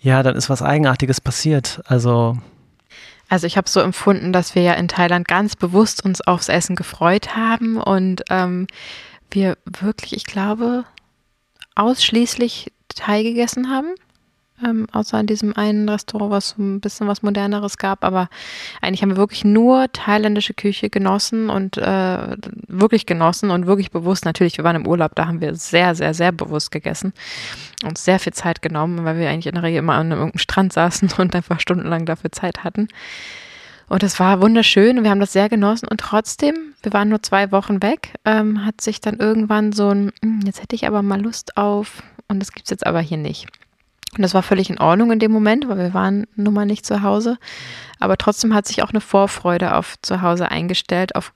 [0.00, 1.80] ja, dann ist was Eigenartiges passiert.
[1.86, 2.36] Also
[3.28, 6.76] also ich habe so empfunden, dass wir ja in Thailand ganz bewusst uns aufs Essen
[6.76, 8.66] gefreut haben und ähm,
[9.30, 10.84] wir wirklich, ich glaube,
[11.74, 13.94] ausschließlich Thai gegessen haben.
[14.64, 18.04] Ähm, außer in diesem einen Restaurant, was so ein bisschen was Moderneres gab.
[18.04, 18.28] Aber
[18.80, 22.36] eigentlich haben wir wirklich nur thailändische Küche genossen und äh,
[22.68, 24.24] wirklich genossen und wirklich bewusst.
[24.24, 27.12] Natürlich, wir waren im Urlaub, da haben wir sehr, sehr, sehr bewusst gegessen
[27.84, 30.72] und sehr viel Zeit genommen, weil wir eigentlich in der Regel immer an irgendeinem Strand
[30.72, 32.86] saßen und einfach stundenlang dafür Zeit hatten.
[33.88, 35.88] Und es war wunderschön und wir haben das sehr genossen.
[35.88, 40.12] Und trotzdem, wir waren nur zwei Wochen weg, ähm, hat sich dann irgendwann so ein,
[40.22, 43.18] hm, jetzt hätte ich aber mal Lust auf und das gibt es jetzt aber hier
[43.18, 43.46] nicht.
[44.16, 46.86] Und das war völlig in Ordnung in dem Moment, weil wir waren nun mal nicht
[46.86, 47.36] zu Hause.
[47.98, 51.32] Aber trotzdem hat sich auch eine Vorfreude auf zu Hause eingestellt, auf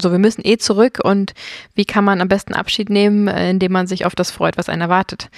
[0.00, 1.32] so, wir müssen eh zurück und
[1.74, 4.68] wie kann man am besten Abschied nehmen, äh, indem man sich auf das freut, was
[4.68, 5.30] einen erwartet.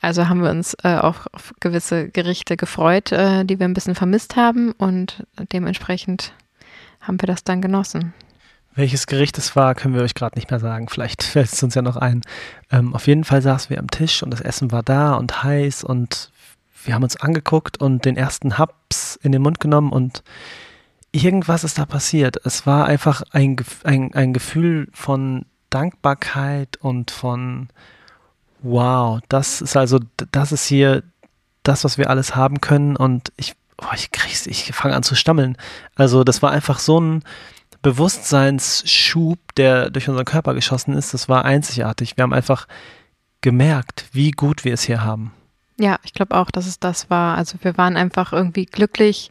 [0.00, 3.94] Also haben wir uns äh, auch auf gewisse Gerichte gefreut, äh, die wir ein bisschen
[3.94, 6.32] vermisst haben und dementsprechend
[7.00, 8.12] haben wir das dann genossen.
[8.74, 10.88] Welches Gericht es war, können wir euch gerade nicht mehr sagen.
[10.88, 12.22] Vielleicht fällt es uns ja noch ein.
[12.70, 15.84] Ähm, auf jeden Fall saßen wir am Tisch und das Essen war da und heiß
[15.84, 16.30] und
[16.84, 20.22] wir haben uns angeguckt und den ersten Haps in den Mund genommen und
[21.16, 22.38] irgendwas ist da passiert.
[22.44, 27.68] Es war einfach ein, ein, ein Gefühl von Dankbarkeit und von
[28.62, 30.00] wow, das ist also,
[30.32, 31.02] das ist hier
[31.62, 35.14] das, was wir alles haben können und ich, oh, ich krieg's, ich fange an zu
[35.14, 35.56] stammeln.
[35.94, 37.22] Also das war einfach so ein,
[37.86, 42.16] Bewusstseinsschub, der durch unseren Körper geschossen ist, das war einzigartig.
[42.16, 42.66] Wir haben einfach
[43.42, 45.32] gemerkt, wie gut wir es hier haben.
[45.78, 47.36] Ja, ich glaube auch, dass es das war.
[47.36, 49.30] Also wir waren einfach irgendwie glücklich,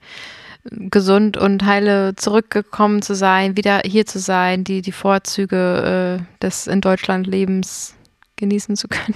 [0.71, 6.67] gesund und heile zurückgekommen zu sein, wieder hier zu sein, die, die Vorzüge äh, des
[6.67, 7.95] in Deutschland Lebens
[8.35, 9.15] genießen zu können.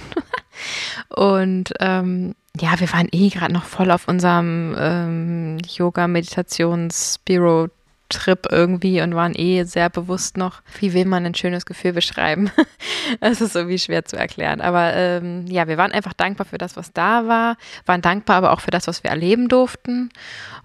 [1.08, 7.68] und ähm, ja, wir waren eh gerade noch voll auf unserem ähm, Yoga-Meditations-Spiro
[8.10, 12.50] Trip irgendwie und waren eh sehr bewusst noch, wie will man ein schönes Gefühl beschreiben.
[13.20, 14.60] das ist irgendwie schwer zu erklären.
[14.60, 18.52] Aber ähm, ja, wir waren einfach dankbar für das, was da war, waren dankbar aber
[18.52, 20.10] auch für das, was wir erleben durften.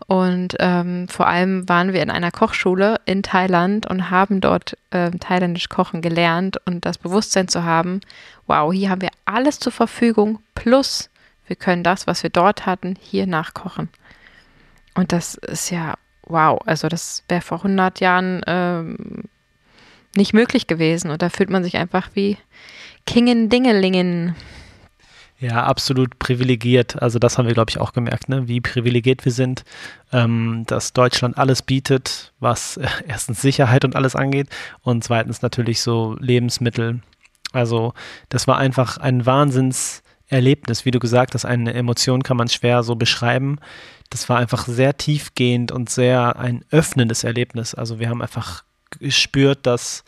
[0.07, 5.11] Und ähm, vor allem waren wir in einer Kochschule in Thailand und haben dort äh,
[5.11, 8.01] thailändisch kochen gelernt und das Bewusstsein zu haben,
[8.47, 11.09] wow, hier haben wir alles zur Verfügung, plus
[11.47, 13.89] wir können das, was wir dort hatten, hier nachkochen.
[14.95, 19.23] Und das ist ja wow, also das wäre vor 100 Jahren ähm,
[20.15, 21.11] nicht möglich gewesen.
[21.11, 22.37] Und da fühlt man sich einfach wie
[23.05, 24.35] Kingen Dingelingen.
[25.37, 27.01] Ja, absolut privilegiert.
[27.01, 28.47] Also das haben wir, glaube ich, auch gemerkt, ne?
[28.47, 29.65] wie privilegiert wir sind,
[30.13, 34.47] ähm, dass Deutschland alles bietet, was äh, erstens Sicherheit und alles angeht
[34.81, 37.01] und zweitens natürlich so Lebensmittel.
[37.51, 37.93] Also
[38.29, 39.25] das war einfach ein
[40.29, 43.59] Wahnsinnserlebnis, wie du gesagt hast, eine Emotion kann man schwer so beschreiben
[44.09, 47.73] das war einfach sehr tiefgehend und sehr ein öffnendes Erlebnis.
[47.73, 48.63] Also wir haben einfach
[48.99, 50.03] gespürt, dass,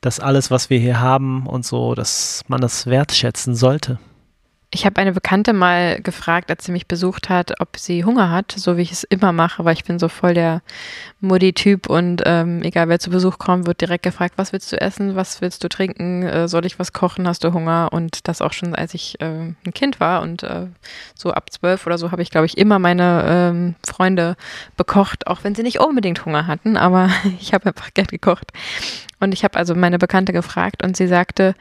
[0.00, 3.98] dass alles, was wir hier haben und so, dass man das wertschätzen sollte.
[4.74, 8.50] Ich habe eine Bekannte mal gefragt, als sie mich besucht hat, ob sie Hunger hat,
[8.50, 10.62] so wie ich es immer mache, weil ich bin so voll der
[11.20, 15.14] Mutti-Typ und ähm, egal wer zu Besuch kommt, wird direkt gefragt, was willst du essen,
[15.14, 17.90] was willst du trinken, äh, soll ich was kochen, hast du Hunger?
[17.92, 20.66] Und das auch schon, als ich äh, ein Kind war und äh,
[21.14, 24.34] so ab zwölf oder so habe ich, glaube ich, immer meine ähm, Freunde
[24.76, 27.10] bekocht, auch wenn sie nicht unbedingt Hunger hatten, aber
[27.40, 28.50] ich habe einfach gern gekocht.
[29.20, 31.54] Und ich habe also meine Bekannte gefragt und sie sagte,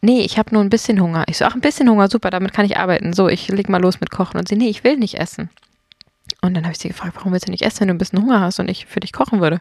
[0.00, 1.24] nee, ich habe nur ein bisschen Hunger.
[1.28, 3.12] Ich so, ach, ein bisschen Hunger, super, damit kann ich arbeiten.
[3.12, 4.38] So, ich leg mal los mit Kochen.
[4.38, 5.50] Und sie, nee, ich will nicht essen.
[6.42, 8.22] Und dann habe ich sie gefragt, warum willst du nicht essen, wenn du ein bisschen
[8.22, 9.60] Hunger hast und ich für dich kochen würde?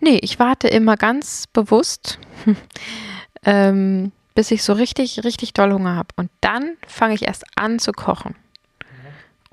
[0.00, 2.18] Nee, ich warte immer ganz bewusst,
[3.44, 6.08] ähm, bis ich so richtig, richtig doll Hunger habe.
[6.16, 8.34] Und dann fange ich erst an zu kochen.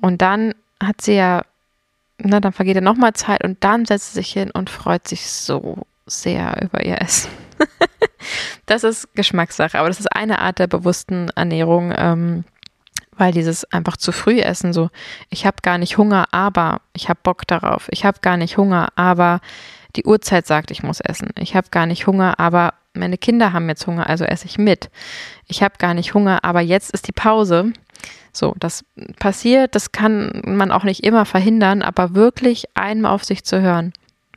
[0.01, 1.45] Und dann hat sie ja,
[2.17, 5.29] na, dann vergeht ja nochmal Zeit und dann setzt sie sich hin und freut sich
[5.29, 7.29] so sehr über ihr Essen.
[8.65, 12.43] das ist Geschmackssache, aber das ist eine Art der bewussten Ernährung, ähm,
[13.17, 14.89] weil dieses einfach zu früh essen, so,
[15.29, 17.87] ich habe gar nicht Hunger, aber ich habe Bock darauf.
[17.91, 19.39] Ich habe gar nicht Hunger, aber
[19.95, 21.29] die Uhrzeit sagt, ich muss essen.
[21.37, 24.89] Ich habe gar nicht Hunger, aber meine Kinder haben jetzt Hunger, also esse ich mit.
[25.47, 27.73] Ich habe gar nicht Hunger, aber jetzt ist die Pause.
[28.31, 28.83] So, das
[29.19, 33.93] passiert, das kann man auch nicht immer verhindern, aber wirklich einmal auf sich zu hören.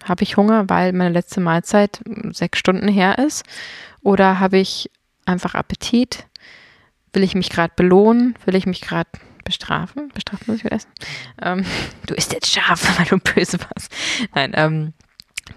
[0.06, 3.44] Habe ich Hunger, weil meine letzte Mahlzeit sechs Stunden her ist?
[4.02, 4.90] Oder habe ich
[5.24, 6.26] einfach Appetit?
[7.12, 8.36] Will ich mich gerade belohnen?
[8.44, 9.10] Will ich mich gerade
[9.44, 10.08] bestrafen?
[10.14, 10.90] Bestrafen muss ich wieder essen.
[11.42, 11.64] Ähm,
[12.06, 13.92] du isst jetzt scharf, weil du böse warst.
[14.34, 14.92] Nein, ähm,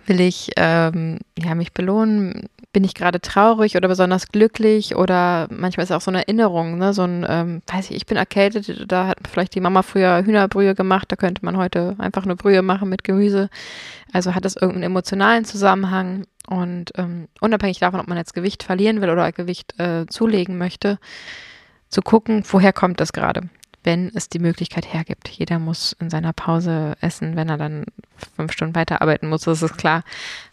[0.05, 2.49] will ich ähm, ja, mich belohnen?
[2.71, 6.93] Bin ich gerade traurig oder besonders glücklich oder manchmal ist auch so eine Erinnerung, ne?
[6.93, 10.75] so ein, ähm, weiß ich, ich bin erkältet, da hat vielleicht die Mama früher Hühnerbrühe
[10.75, 13.49] gemacht, da könnte man heute einfach eine Brühe machen mit Gemüse.
[14.13, 19.01] Also hat das irgendeinen emotionalen Zusammenhang und ähm, unabhängig davon, ob man jetzt Gewicht verlieren
[19.01, 20.99] will oder Gewicht äh, zulegen möchte,
[21.89, 23.49] zu gucken, woher kommt das gerade
[23.84, 25.29] wenn es die Möglichkeit hergibt.
[25.29, 27.86] Jeder muss in seiner Pause essen, wenn er dann
[28.36, 30.03] fünf Stunden weiterarbeiten muss, das ist klar.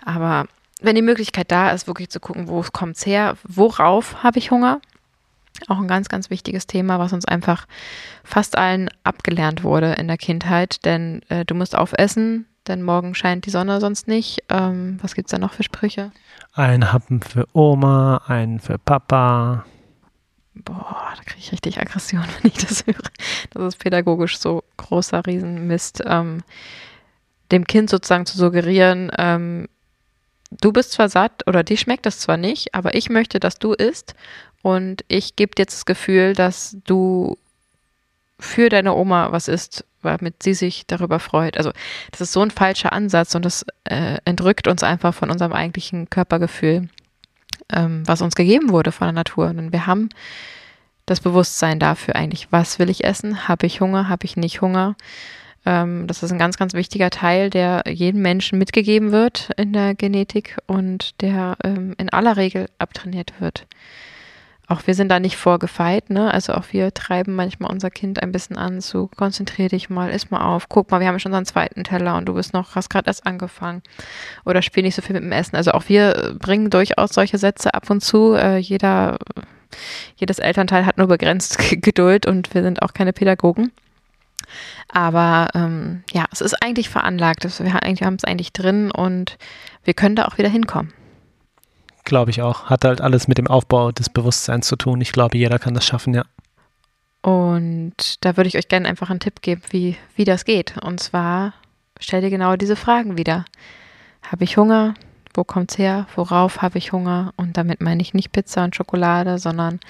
[0.05, 0.47] Aber
[0.81, 4.51] wenn die Möglichkeit da ist, wirklich zu gucken, wo kommt es her, worauf habe ich
[4.51, 4.81] Hunger?
[5.69, 7.67] Auch ein ganz, ganz wichtiges Thema, was uns einfach
[8.25, 10.85] fast allen abgelernt wurde in der Kindheit.
[10.85, 14.43] Denn äh, du musst aufessen, denn morgen scheint die Sonne sonst nicht.
[14.51, 16.13] Ähm, was gibt es da noch für Sprüche?
[16.53, 19.65] Ein Happen für Oma, einen für Papa.
[20.55, 22.97] Boah, da kriege ich richtig Aggression, wenn ich das höre.
[23.51, 26.03] Das ist pädagogisch so großer Riesenmist.
[26.05, 26.43] Ähm,
[27.51, 29.69] dem Kind sozusagen zu suggerieren, ähm,
[30.61, 33.73] du bist zwar satt oder dir schmeckt das zwar nicht, aber ich möchte, dass du
[33.73, 34.15] isst
[34.63, 37.37] und ich gebe dir jetzt das Gefühl, dass du
[38.39, 41.57] für deine Oma was isst, damit sie sich darüber freut.
[41.57, 41.73] Also
[42.11, 46.11] das ist so ein falscher Ansatz und das äh, entrückt uns einfach von unserem eigentlichen
[46.11, 46.89] Körpergefühl,
[47.73, 49.49] ähm, was uns gegeben wurde von der Natur.
[49.49, 50.11] Und wir haben
[51.07, 53.49] das Bewusstsein dafür eigentlich, was will ich essen?
[53.49, 54.09] Habe ich Hunger?
[54.09, 54.97] Habe ich nicht Hunger?
[55.67, 59.95] Ähm, das ist ein ganz, ganz wichtiger Teil, der jedem Menschen mitgegeben wird in der
[59.95, 63.67] Genetik und der ähm, in aller Regel abtrainiert wird.
[64.69, 66.33] Auch wir sind da nicht vorgefeit, ne?
[66.33, 70.31] Also auch wir treiben manchmal unser Kind ein bisschen an, so konzentrier dich mal, iss
[70.31, 72.91] mal auf, guck mal, wir haben schon unseren zweiten Teller und du bist noch, hast
[72.91, 73.83] gerade erst angefangen.
[74.45, 75.55] Oder spiel nicht so viel mit dem Essen.
[75.55, 78.35] Also auch wir bringen durchaus solche Sätze ab und zu.
[78.35, 79.19] Äh, jeder,
[80.17, 83.71] jedes Elternteil hat nur begrenzt Geduld und wir sind auch keine Pädagogen.
[84.89, 87.45] Aber ähm, ja, es ist eigentlich veranlagt.
[87.45, 89.39] Wir haben es eigentlich drin und
[89.85, 90.93] wir können da auch wieder hinkommen.
[92.05, 92.67] Glaube ich auch.
[92.67, 95.01] Hat halt alles mit dem Aufbau des Bewusstseins zu tun.
[95.01, 96.25] Ich glaube, jeder kann das schaffen, ja.
[97.23, 100.77] Und da würde ich euch gerne einfach einen Tipp geben, wie, wie das geht.
[100.81, 101.55] Und zwar
[101.99, 103.45] stell dir genau diese Fragen wieder.
[104.31, 104.95] Habe ich Hunger?
[105.35, 106.07] Wo kommt es her?
[106.15, 107.33] Worauf habe ich Hunger?
[107.37, 109.81] Und damit meine ich nicht Pizza und Schokolade, sondern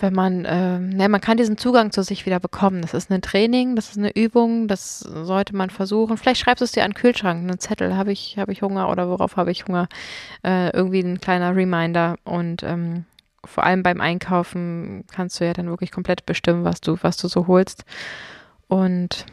[0.00, 2.82] wenn man, äh, ne, man kann diesen Zugang zu sich wieder bekommen.
[2.82, 6.16] Das ist ein Training, das ist eine Übung, das sollte man versuchen.
[6.16, 8.88] Vielleicht schreibst du es dir an den Kühlschrank, einen Zettel, habe ich, habe ich Hunger
[8.88, 9.88] oder worauf habe ich Hunger?
[10.44, 13.04] Äh, irgendwie ein kleiner Reminder und ähm,
[13.44, 17.28] vor allem beim Einkaufen kannst du ja dann wirklich komplett bestimmen, was du, was du
[17.28, 17.84] so holst.
[18.68, 19.26] Und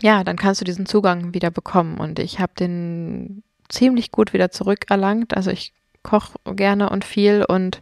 [0.00, 1.98] ja, dann kannst du diesen Zugang wieder bekommen.
[1.98, 5.36] Und ich habe den ziemlich gut wieder zurückerlangt.
[5.36, 7.80] Also ich koche gerne und viel und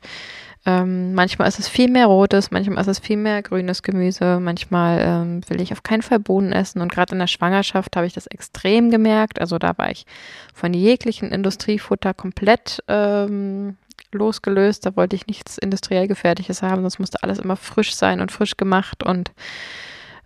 [0.64, 5.00] ähm, manchmal ist es viel mehr rotes, manchmal ist es viel mehr grünes Gemüse, manchmal
[5.00, 6.80] ähm, will ich auf keinen Fall Bohnen essen.
[6.80, 9.40] Und gerade in der Schwangerschaft habe ich das extrem gemerkt.
[9.40, 10.06] Also da war ich
[10.54, 13.76] von jeglichen Industriefutter komplett ähm,
[14.12, 14.86] losgelöst.
[14.86, 18.56] Da wollte ich nichts industriell Gefertigtes haben, sonst musste alles immer frisch sein und frisch
[18.56, 19.32] gemacht und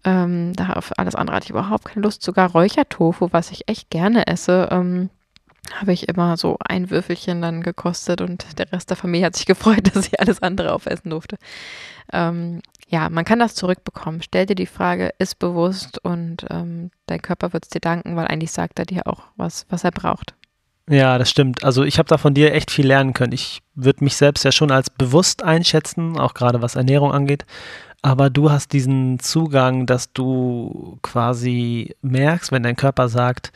[0.04, 2.22] ähm, da auf alles andere hatte ich überhaupt keine Lust.
[2.22, 5.08] Sogar Räuchertofu, was ich echt gerne esse, ähm,
[5.74, 9.46] habe ich immer so ein Würfelchen dann gekostet und der Rest der Familie hat sich
[9.46, 11.36] gefreut, dass ich alles andere aufessen durfte.
[12.12, 14.22] Ähm, ja, man kann das zurückbekommen.
[14.22, 18.28] Stell dir die Frage, ist bewusst und ähm, dein Körper wird es dir danken, weil
[18.28, 20.34] eigentlich sagt er dir auch was, was er braucht.
[20.88, 21.64] Ja, das stimmt.
[21.64, 23.32] Also ich habe da von dir echt viel lernen können.
[23.32, 27.44] Ich würde mich selbst ja schon als bewusst einschätzen, auch gerade was Ernährung angeht.
[28.02, 33.52] Aber du hast diesen Zugang, dass du quasi merkst, wenn dein Körper sagt,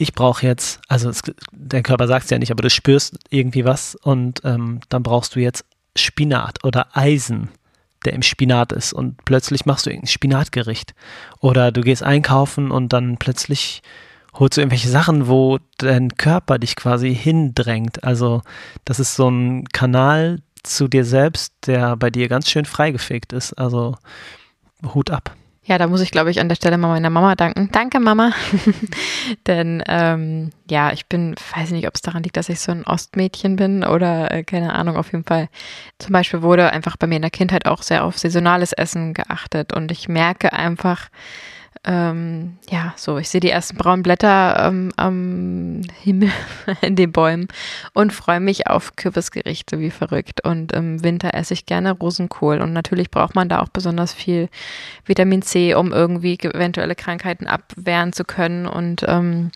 [0.00, 3.64] ich brauche jetzt, also es, dein Körper sagt es ja nicht, aber du spürst irgendwie
[3.64, 5.64] was und ähm, dann brauchst du jetzt
[5.96, 7.48] Spinat oder Eisen,
[8.04, 10.94] der im Spinat ist und plötzlich machst du irgendein Spinatgericht.
[11.40, 13.82] Oder du gehst einkaufen und dann plötzlich
[14.34, 18.04] holst du irgendwelche Sachen, wo dein Körper dich quasi hindrängt.
[18.04, 18.42] Also
[18.84, 23.52] das ist so ein Kanal zu dir selbst, der bei dir ganz schön freigefegt ist.
[23.54, 23.96] Also
[24.94, 25.34] Hut ab.
[25.68, 27.68] Ja, da muss ich, glaube ich, an der Stelle mal meiner Mama danken.
[27.70, 28.32] Danke, Mama.
[29.46, 32.86] Denn ähm, ja, ich bin, weiß nicht, ob es daran liegt, dass ich so ein
[32.86, 35.50] Ostmädchen bin oder äh, keine Ahnung, auf jeden Fall.
[35.98, 39.74] Zum Beispiel wurde einfach bei mir in der Kindheit auch sehr auf saisonales Essen geachtet
[39.74, 41.10] und ich merke einfach,
[41.88, 46.30] ähm, ja, so, ich sehe die ersten braunen Blätter ähm, am Himmel
[46.82, 47.48] in den Bäumen
[47.94, 50.44] und freue mich auf Kürbisgerichte wie verrückt.
[50.44, 52.60] Und im Winter esse ich gerne Rosenkohl.
[52.60, 54.50] Und natürlich braucht man da auch besonders viel
[55.06, 58.66] Vitamin C, um irgendwie eventuelle Krankheiten abwehren zu können.
[58.66, 59.50] Und ähm,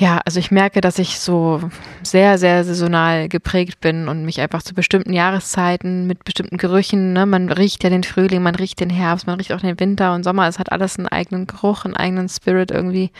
[0.00, 1.60] ja, also ich merke, dass ich so
[2.02, 7.26] sehr, sehr saisonal geprägt bin und mich einfach zu bestimmten Jahreszeiten mit bestimmten Gerüchen, ne,
[7.26, 10.24] man riecht ja den Frühling, man riecht den Herbst, man riecht auch den Winter und
[10.24, 13.10] Sommer, es hat alles einen eigenen Geruch, einen eigenen Spirit irgendwie.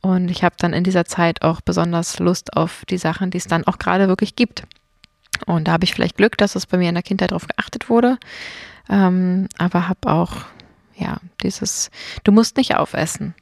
[0.00, 3.46] Und ich habe dann in dieser Zeit auch besonders Lust auf die Sachen, die es
[3.46, 4.64] dann auch gerade wirklich gibt.
[5.46, 7.88] Und da habe ich vielleicht Glück, dass es bei mir in der Kindheit darauf geachtet
[7.88, 8.18] wurde.
[8.90, 10.32] Ähm, aber habe auch,
[10.96, 11.92] ja, dieses,
[12.24, 13.36] du musst nicht aufessen.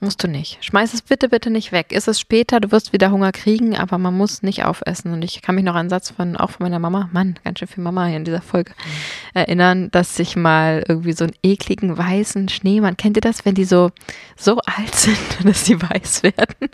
[0.00, 0.64] Musst du nicht.
[0.64, 1.90] Schmeiß es bitte, bitte nicht weg.
[1.90, 5.12] Ist es später, du wirst wieder Hunger kriegen, aber man muss nicht aufessen.
[5.12, 7.58] Und ich kann mich noch an einen Satz von, auch von meiner Mama, Mann, ganz
[7.58, 9.40] schön viel Mama hier in dieser Folge, mhm.
[9.40, 13.64] erinnern, dass ich mal irgendwie so einen ekligen weißen Schneemann, kennt ihr das, wenn die
[13.64, 13.90] so,
[14.36, 16.68] so alt sind, dass sie weiß werden?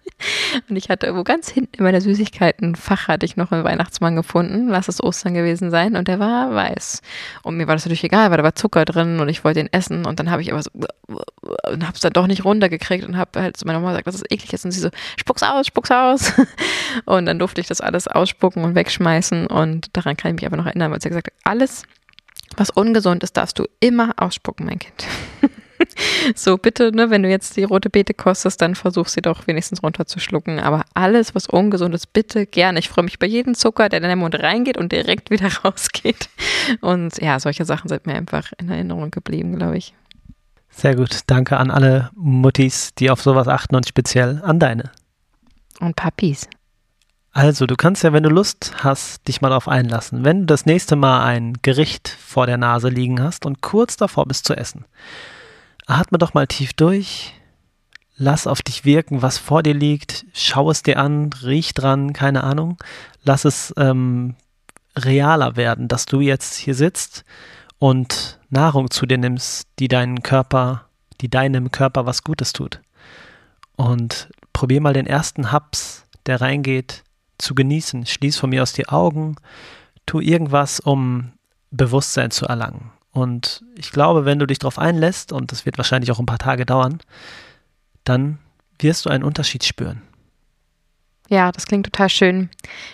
[0.69, 4.69] Und ich hatte irgendwo ganz hinten in meiner Süßigkeitenfach hatte ich noch einen Weihnachtsmann gefunden,
[4.69, 7.01] lass es Ostern gewesen sein, und der war weiß.
[7.43, 9.69] Und mir war das natürlich egal, weil da war Zucker drin und ich wollte ihn
[9.73, 13.19] essen und dann habe ich aber so, und habe es dann doch nicht runtergekriegt und
[13.21, 15.67] habe halt zu meiner Mama gesagt, dass es eklig ist und sie so, spuck's aus,
[15.67, 16.33] spuck's aus.
[17.07, 20.57] Und dann durfte ich das alles ausspucken und wegschmeißen und daran kann ich mich aber
[20.57, 21.83] noch erinnern, weil sie gesagt hat, alles,
[22.57, 25.05] was ungesund ist, darfst du immer ausspucken, mein Kind.
[26.37, 29.83] so, bitte, ne, wenn du jetzt die rote Beete kostest, dann versuch sie doch wenigstens
[29.83, 30.61] runterzuschlucken.
[30.61, 32.79] Aber alles, was ungesund ist, bitte gerne.
[32.79, 36.29] Ich freue mich bei jedem Zucker, der in den Mund reingeht und direkt wieder rausgeht.
[36.81, 39.95] Und ja, solche Sachen sind mir einfach in Erinnerung geblieben, glaube ich.
[40.77, 41.21] Sehr gut.
[41.29, 44.91] Danke an alle Muttis, die auf sowas achten und speziell an deine.
[45.81, 46.49] Und Papis.
[47.33, 50.25] Also, du kannst ja, wenn du Lust hast, dich mal darauf einlassen.
[50.25, 54.27] Wenn du das nächste Mal ein Gericht vor der Nase liegen hast und kurz davor
[54.27, 54.85] bist zu essen,
[55.87, 57.35] atme doch mal tief durch,
[58.17, 62.45] lass auf dich wirken, was vor dir liegt, schau es dir an, riech dran, keine
[62.45, 62.79] Ahnung,
[63.25, 64.37] lass es ähm,
[64.97, 67.25] realer werden, dass du jetzt hier sitzt
[67.79, 70.87] und Nahrung zu dir nimmst, die deinen Körper,
[71.21, 72.81] die deinem Körper was Gutes tut.
[73.77, 77.05] Und probier mal den ersten Haps, der reingeht,
[77.37, 78.07] zu genießen.
[78.07, 79.37] Schließ von mir aus die Augen,
[80.07, 81.33] tu irgendwas, um
[81.71, 82.91] Bewusstsein zu erlangen.
[83.13, 86.39] Und ich glaube, wenn du dich darauf einlässt, und das wird wahrscheinlich auch ein paar
[86.39, 87.01] Tage dauern,
[88.05, 88.39] dann
[88.79, 90.03] wirst du einen Unterschied spüren.
[91.29, 92.51] Ja, das klingt total schön.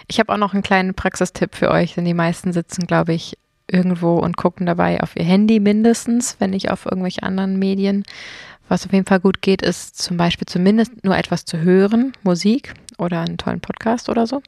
[0.07, 3.37] Ich habe auch noch einen kleinen Praxistipp für euch, denn die meisten sitzen, glaube ich,
[3.73, 8.05] irgendwo und gucken dabei auf ihr Handy mindestens, wenn nicht auf irgendwelche anderen Medien.
[8.69, 12.75] Was auf jeden Fall gut geht, ist zum Beispiel zumindest nur etwas zu hören, Musik
[12.99, 14.43] oder einen tollen Podcast oder so.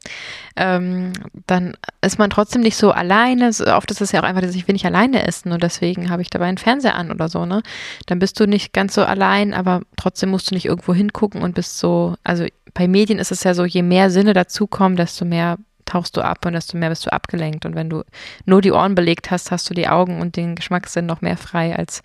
[0.55, 1.11] Ähm,
[1.45, 3.49] dann ist man trotzdem nicht so alleine.
[3.49, 6.21] Oft ist es ja auch einfach, dass ich will nicht alleine essen und deswegen habe
[6.21, 7.63] ich dabei einen Fernseher an oder so, ne?
[8.05, 11.55] Dann bist du nicht ganz so allein, aber trotzdem musst du nicht irgendwo hingucken und
[11.55, 15.57] bist so, also bei Medien ist es ja so, je mehr Sinne dazukommen, desto mehr
[15.85, 17.65] tauchst du ab und desto mehr bist du abgelenkt.
[17.65, 18.03] Und wenn du
[18.45, 21.75] nur die Ohren belegt hast, hast du die Augen und den Geschmackssinn noch mehr frei
[21.75, 22.01] als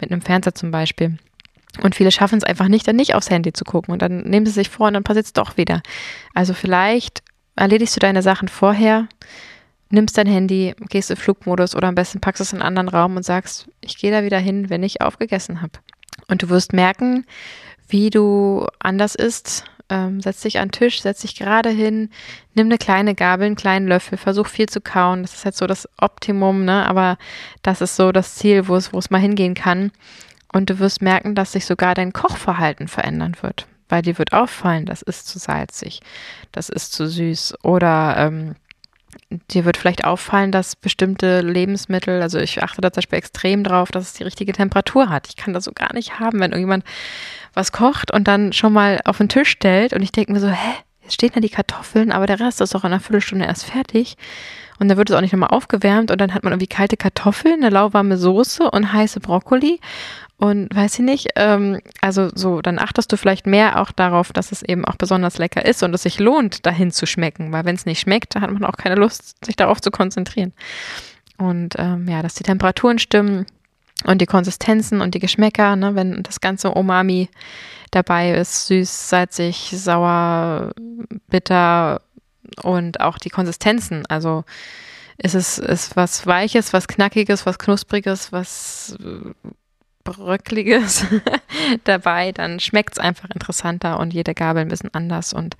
[0.00, 1.18] mit einem Fernseher zum Beispiel.
[1.82, 3.92] Und viele schaffen es einfach nicht, dann nicht aufs Handy zu gucken.
[3.92, 5.82] Und dann nehmen sie sich vor und dann passiert es doch wieder.
[6.34, 7.22] Also vielleicht
[7.56, 9.08] erledigst du deine Sachen vorher,
[9.90, 13.16] nimmst dein Handy, gehst in Flugmodus oder am besten packst es in einen anderen Raum
[13.16, 15.72] und sagst, ich gehe da wieder hin, wenn ich aufgegessen habe.
[16.28, 17.24] Und du wirst merken,
[17.88, 22.10] wie du anders isst, ähm, setz dich an den Tisch, setz dich gerade hin,
[22.54, 25.22] nimm eine kleine Gabel, einen kleinen Löffel, versuch viel zu kauen.
[25.22, 26.86] Das ist halt so das Optimum, ne?
[26.86, 27.18] Aber
[27.62, 29.90] das ist so das Ziel, wo es, wo es mal hingehen kann.
[30.52, 33.66] Und du wirst merken, dass sich sogar dein Kochverhalten verändern wird.
[33.88, 36.00] weil dir wird auffallen, das ist zu salzig,
[36.52, 38.54] das ist zu süß oder ähm,
[39.50, 43.90] dir wird vielleicht auffallen, dass bestimmte Lebensmittel, also ich achte da zum Beispiel extrem drauf,
[43.90, 45.28] dass es die richtige Temperatur hat.
[45.28, 46.84] Ich kann das so gar nicht haben, wenn irgendjemand
[47.58, 50.48] was kocht und dann schon mal auf den Tisch stellt und ich denke mir so,
[50.48, 53.66] hä, jetzt stehen da die Kartoffeln, aber der Rest ist doch in einer Viertelstunde erst
[53.66, 54.16] fertig.
[54.78, 57.62] Und dann wird es auch nicht nochmal aufgewärmt und dann hat man irgendwie kalte Kartoffeln,
[57.64, 59.80] eine lauwarme Soße und heiße Brokkoli.
[60.36, 64.52] Und weiß ich nicht, ähm, also so, dann achtest du vielleicht mehr auch darauf, dass
[64.52, 67.74] es eben auch besonders lecker ist und es sich lohnt, dahin zu schmecken, weil wenn
[67.74, 70.52] es nicht schmeckt, hat man auch keine Lust, sich darauf zu konzentrieren.
[71.38, 73.46] Und ähm, ja, dass die Temperaturen stimmen
[74.04, 77.28] und die Konsistenzen und die Geschmäcker, ne, wenn das ganze Umami
[77.90, 80.72] dabei ist, süß, salzig, sauer,
[81.28, 82.00] bitter
[82.62, 84.44] und auch die Konsistenzen, also
[85.16, 88.96] ist es ist was Weiches, was Knackiges, was Knuspriges, was
[90.04, 91.04] Bröckliges
[91.84, 95.56] dabei, dann schmeckt es einfach interessanter und jede Gabel ein bisschen anders und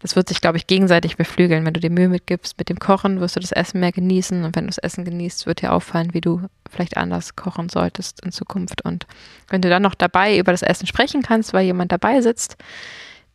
[0.00, 1.64] das wird sich, glaube ich, gegenseitig beflügeln.
[1.64, 4.56] Wenn du dir Mühe mitgibst mit dem Kochen, wirst du das Essen mehr genießen und
[4.56, 8.32] wenn du das Essen genießt, wird dir auffallen, wie du vielleicht anders kochen solltest in
[8.32, 9.06] Zukunft und
[9.48, 12.56] wenn du dann noch dabei über das Essen sprechen kannst, weil jemand dabei sitzt,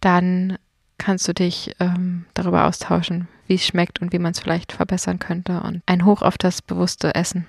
[0.02, 0.58] dann
[0.98, 5.20] kannst du dich ähm, darüber austauschen, wie es schmeckt und wie man es vielleicht verbessern
[5.20, 7.46] könnte und ein Hoch auf das bewusste Essen.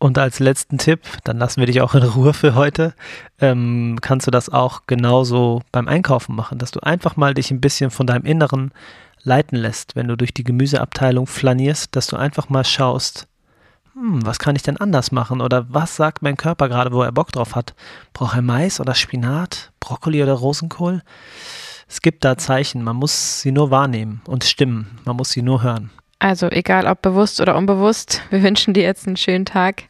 [0.00, 2.94] Und als letzten Tipp, dann lassen wir dich auch in Ruhe für heute,
[3.38, 7.60] ähm, kannst du das auch genauso beim Einkaufen machen, dass du einfach mal dich ein
[7.60, 8.72] bisschen von deinem Inneren
[9.24, 13.28] leiten lässt, wenn du durch die Gemüseabteilung flanierst, dass du einfach mal schaust,
[13.92, 17.12] hm, was kann ich denn anders machen oder was sagt mein Körper gerade, wo er
[17.12, 17.74] Bock drauf hat?
[18.14, 21.02] Braucht er Mais oder Spinat, Brokkoli oder Rosenkohl?
[21.86, 25.62] Es gibt da Zeichen, man muss sie nur wahrnehmen und stimmen, man muss sie nur
[25.62, 25.90] hören.
[26.20, 29.84] Also egal ob bewusst oder unbewusst, wir wünschen dir jetzt einen schönen Tag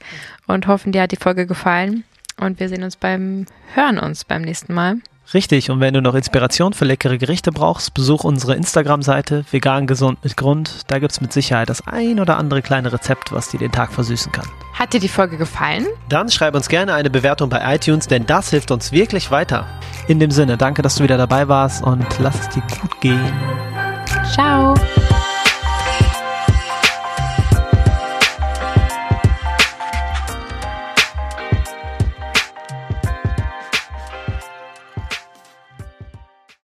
[0.47, 2.05] und hoffen, dir hat die Folge gefallen.
[2.39, 4.97] Und wir sehen uns beim Hören uns beim nächsten Mal.
[5.33, 10.19] Richtig, und wenn du noch Inspiration für leckere Gerichte brauchst, besuch unsere Instagram-Seite vegan gesund
[10.25, 10.81] mit Grund.
[10.89, 13.93] Da gibt es mit Sicherheit das ein oder andere kleine Rezept, was dir den Tag
[13.93, 14.47] versüßen kann.
[14.73, 15.87] Hat dir die Folge gefallen?
[16.09, 19.69] Dann schreib uns gerne eine Bewertung bei iTunes, denn das hilft uns wirklich weiter.
[20.09, 23.33] In dem Sinne, danke, dass du wieder dabei warst und lass es dir gut gehen.
[24.33, 24.75] Ciao.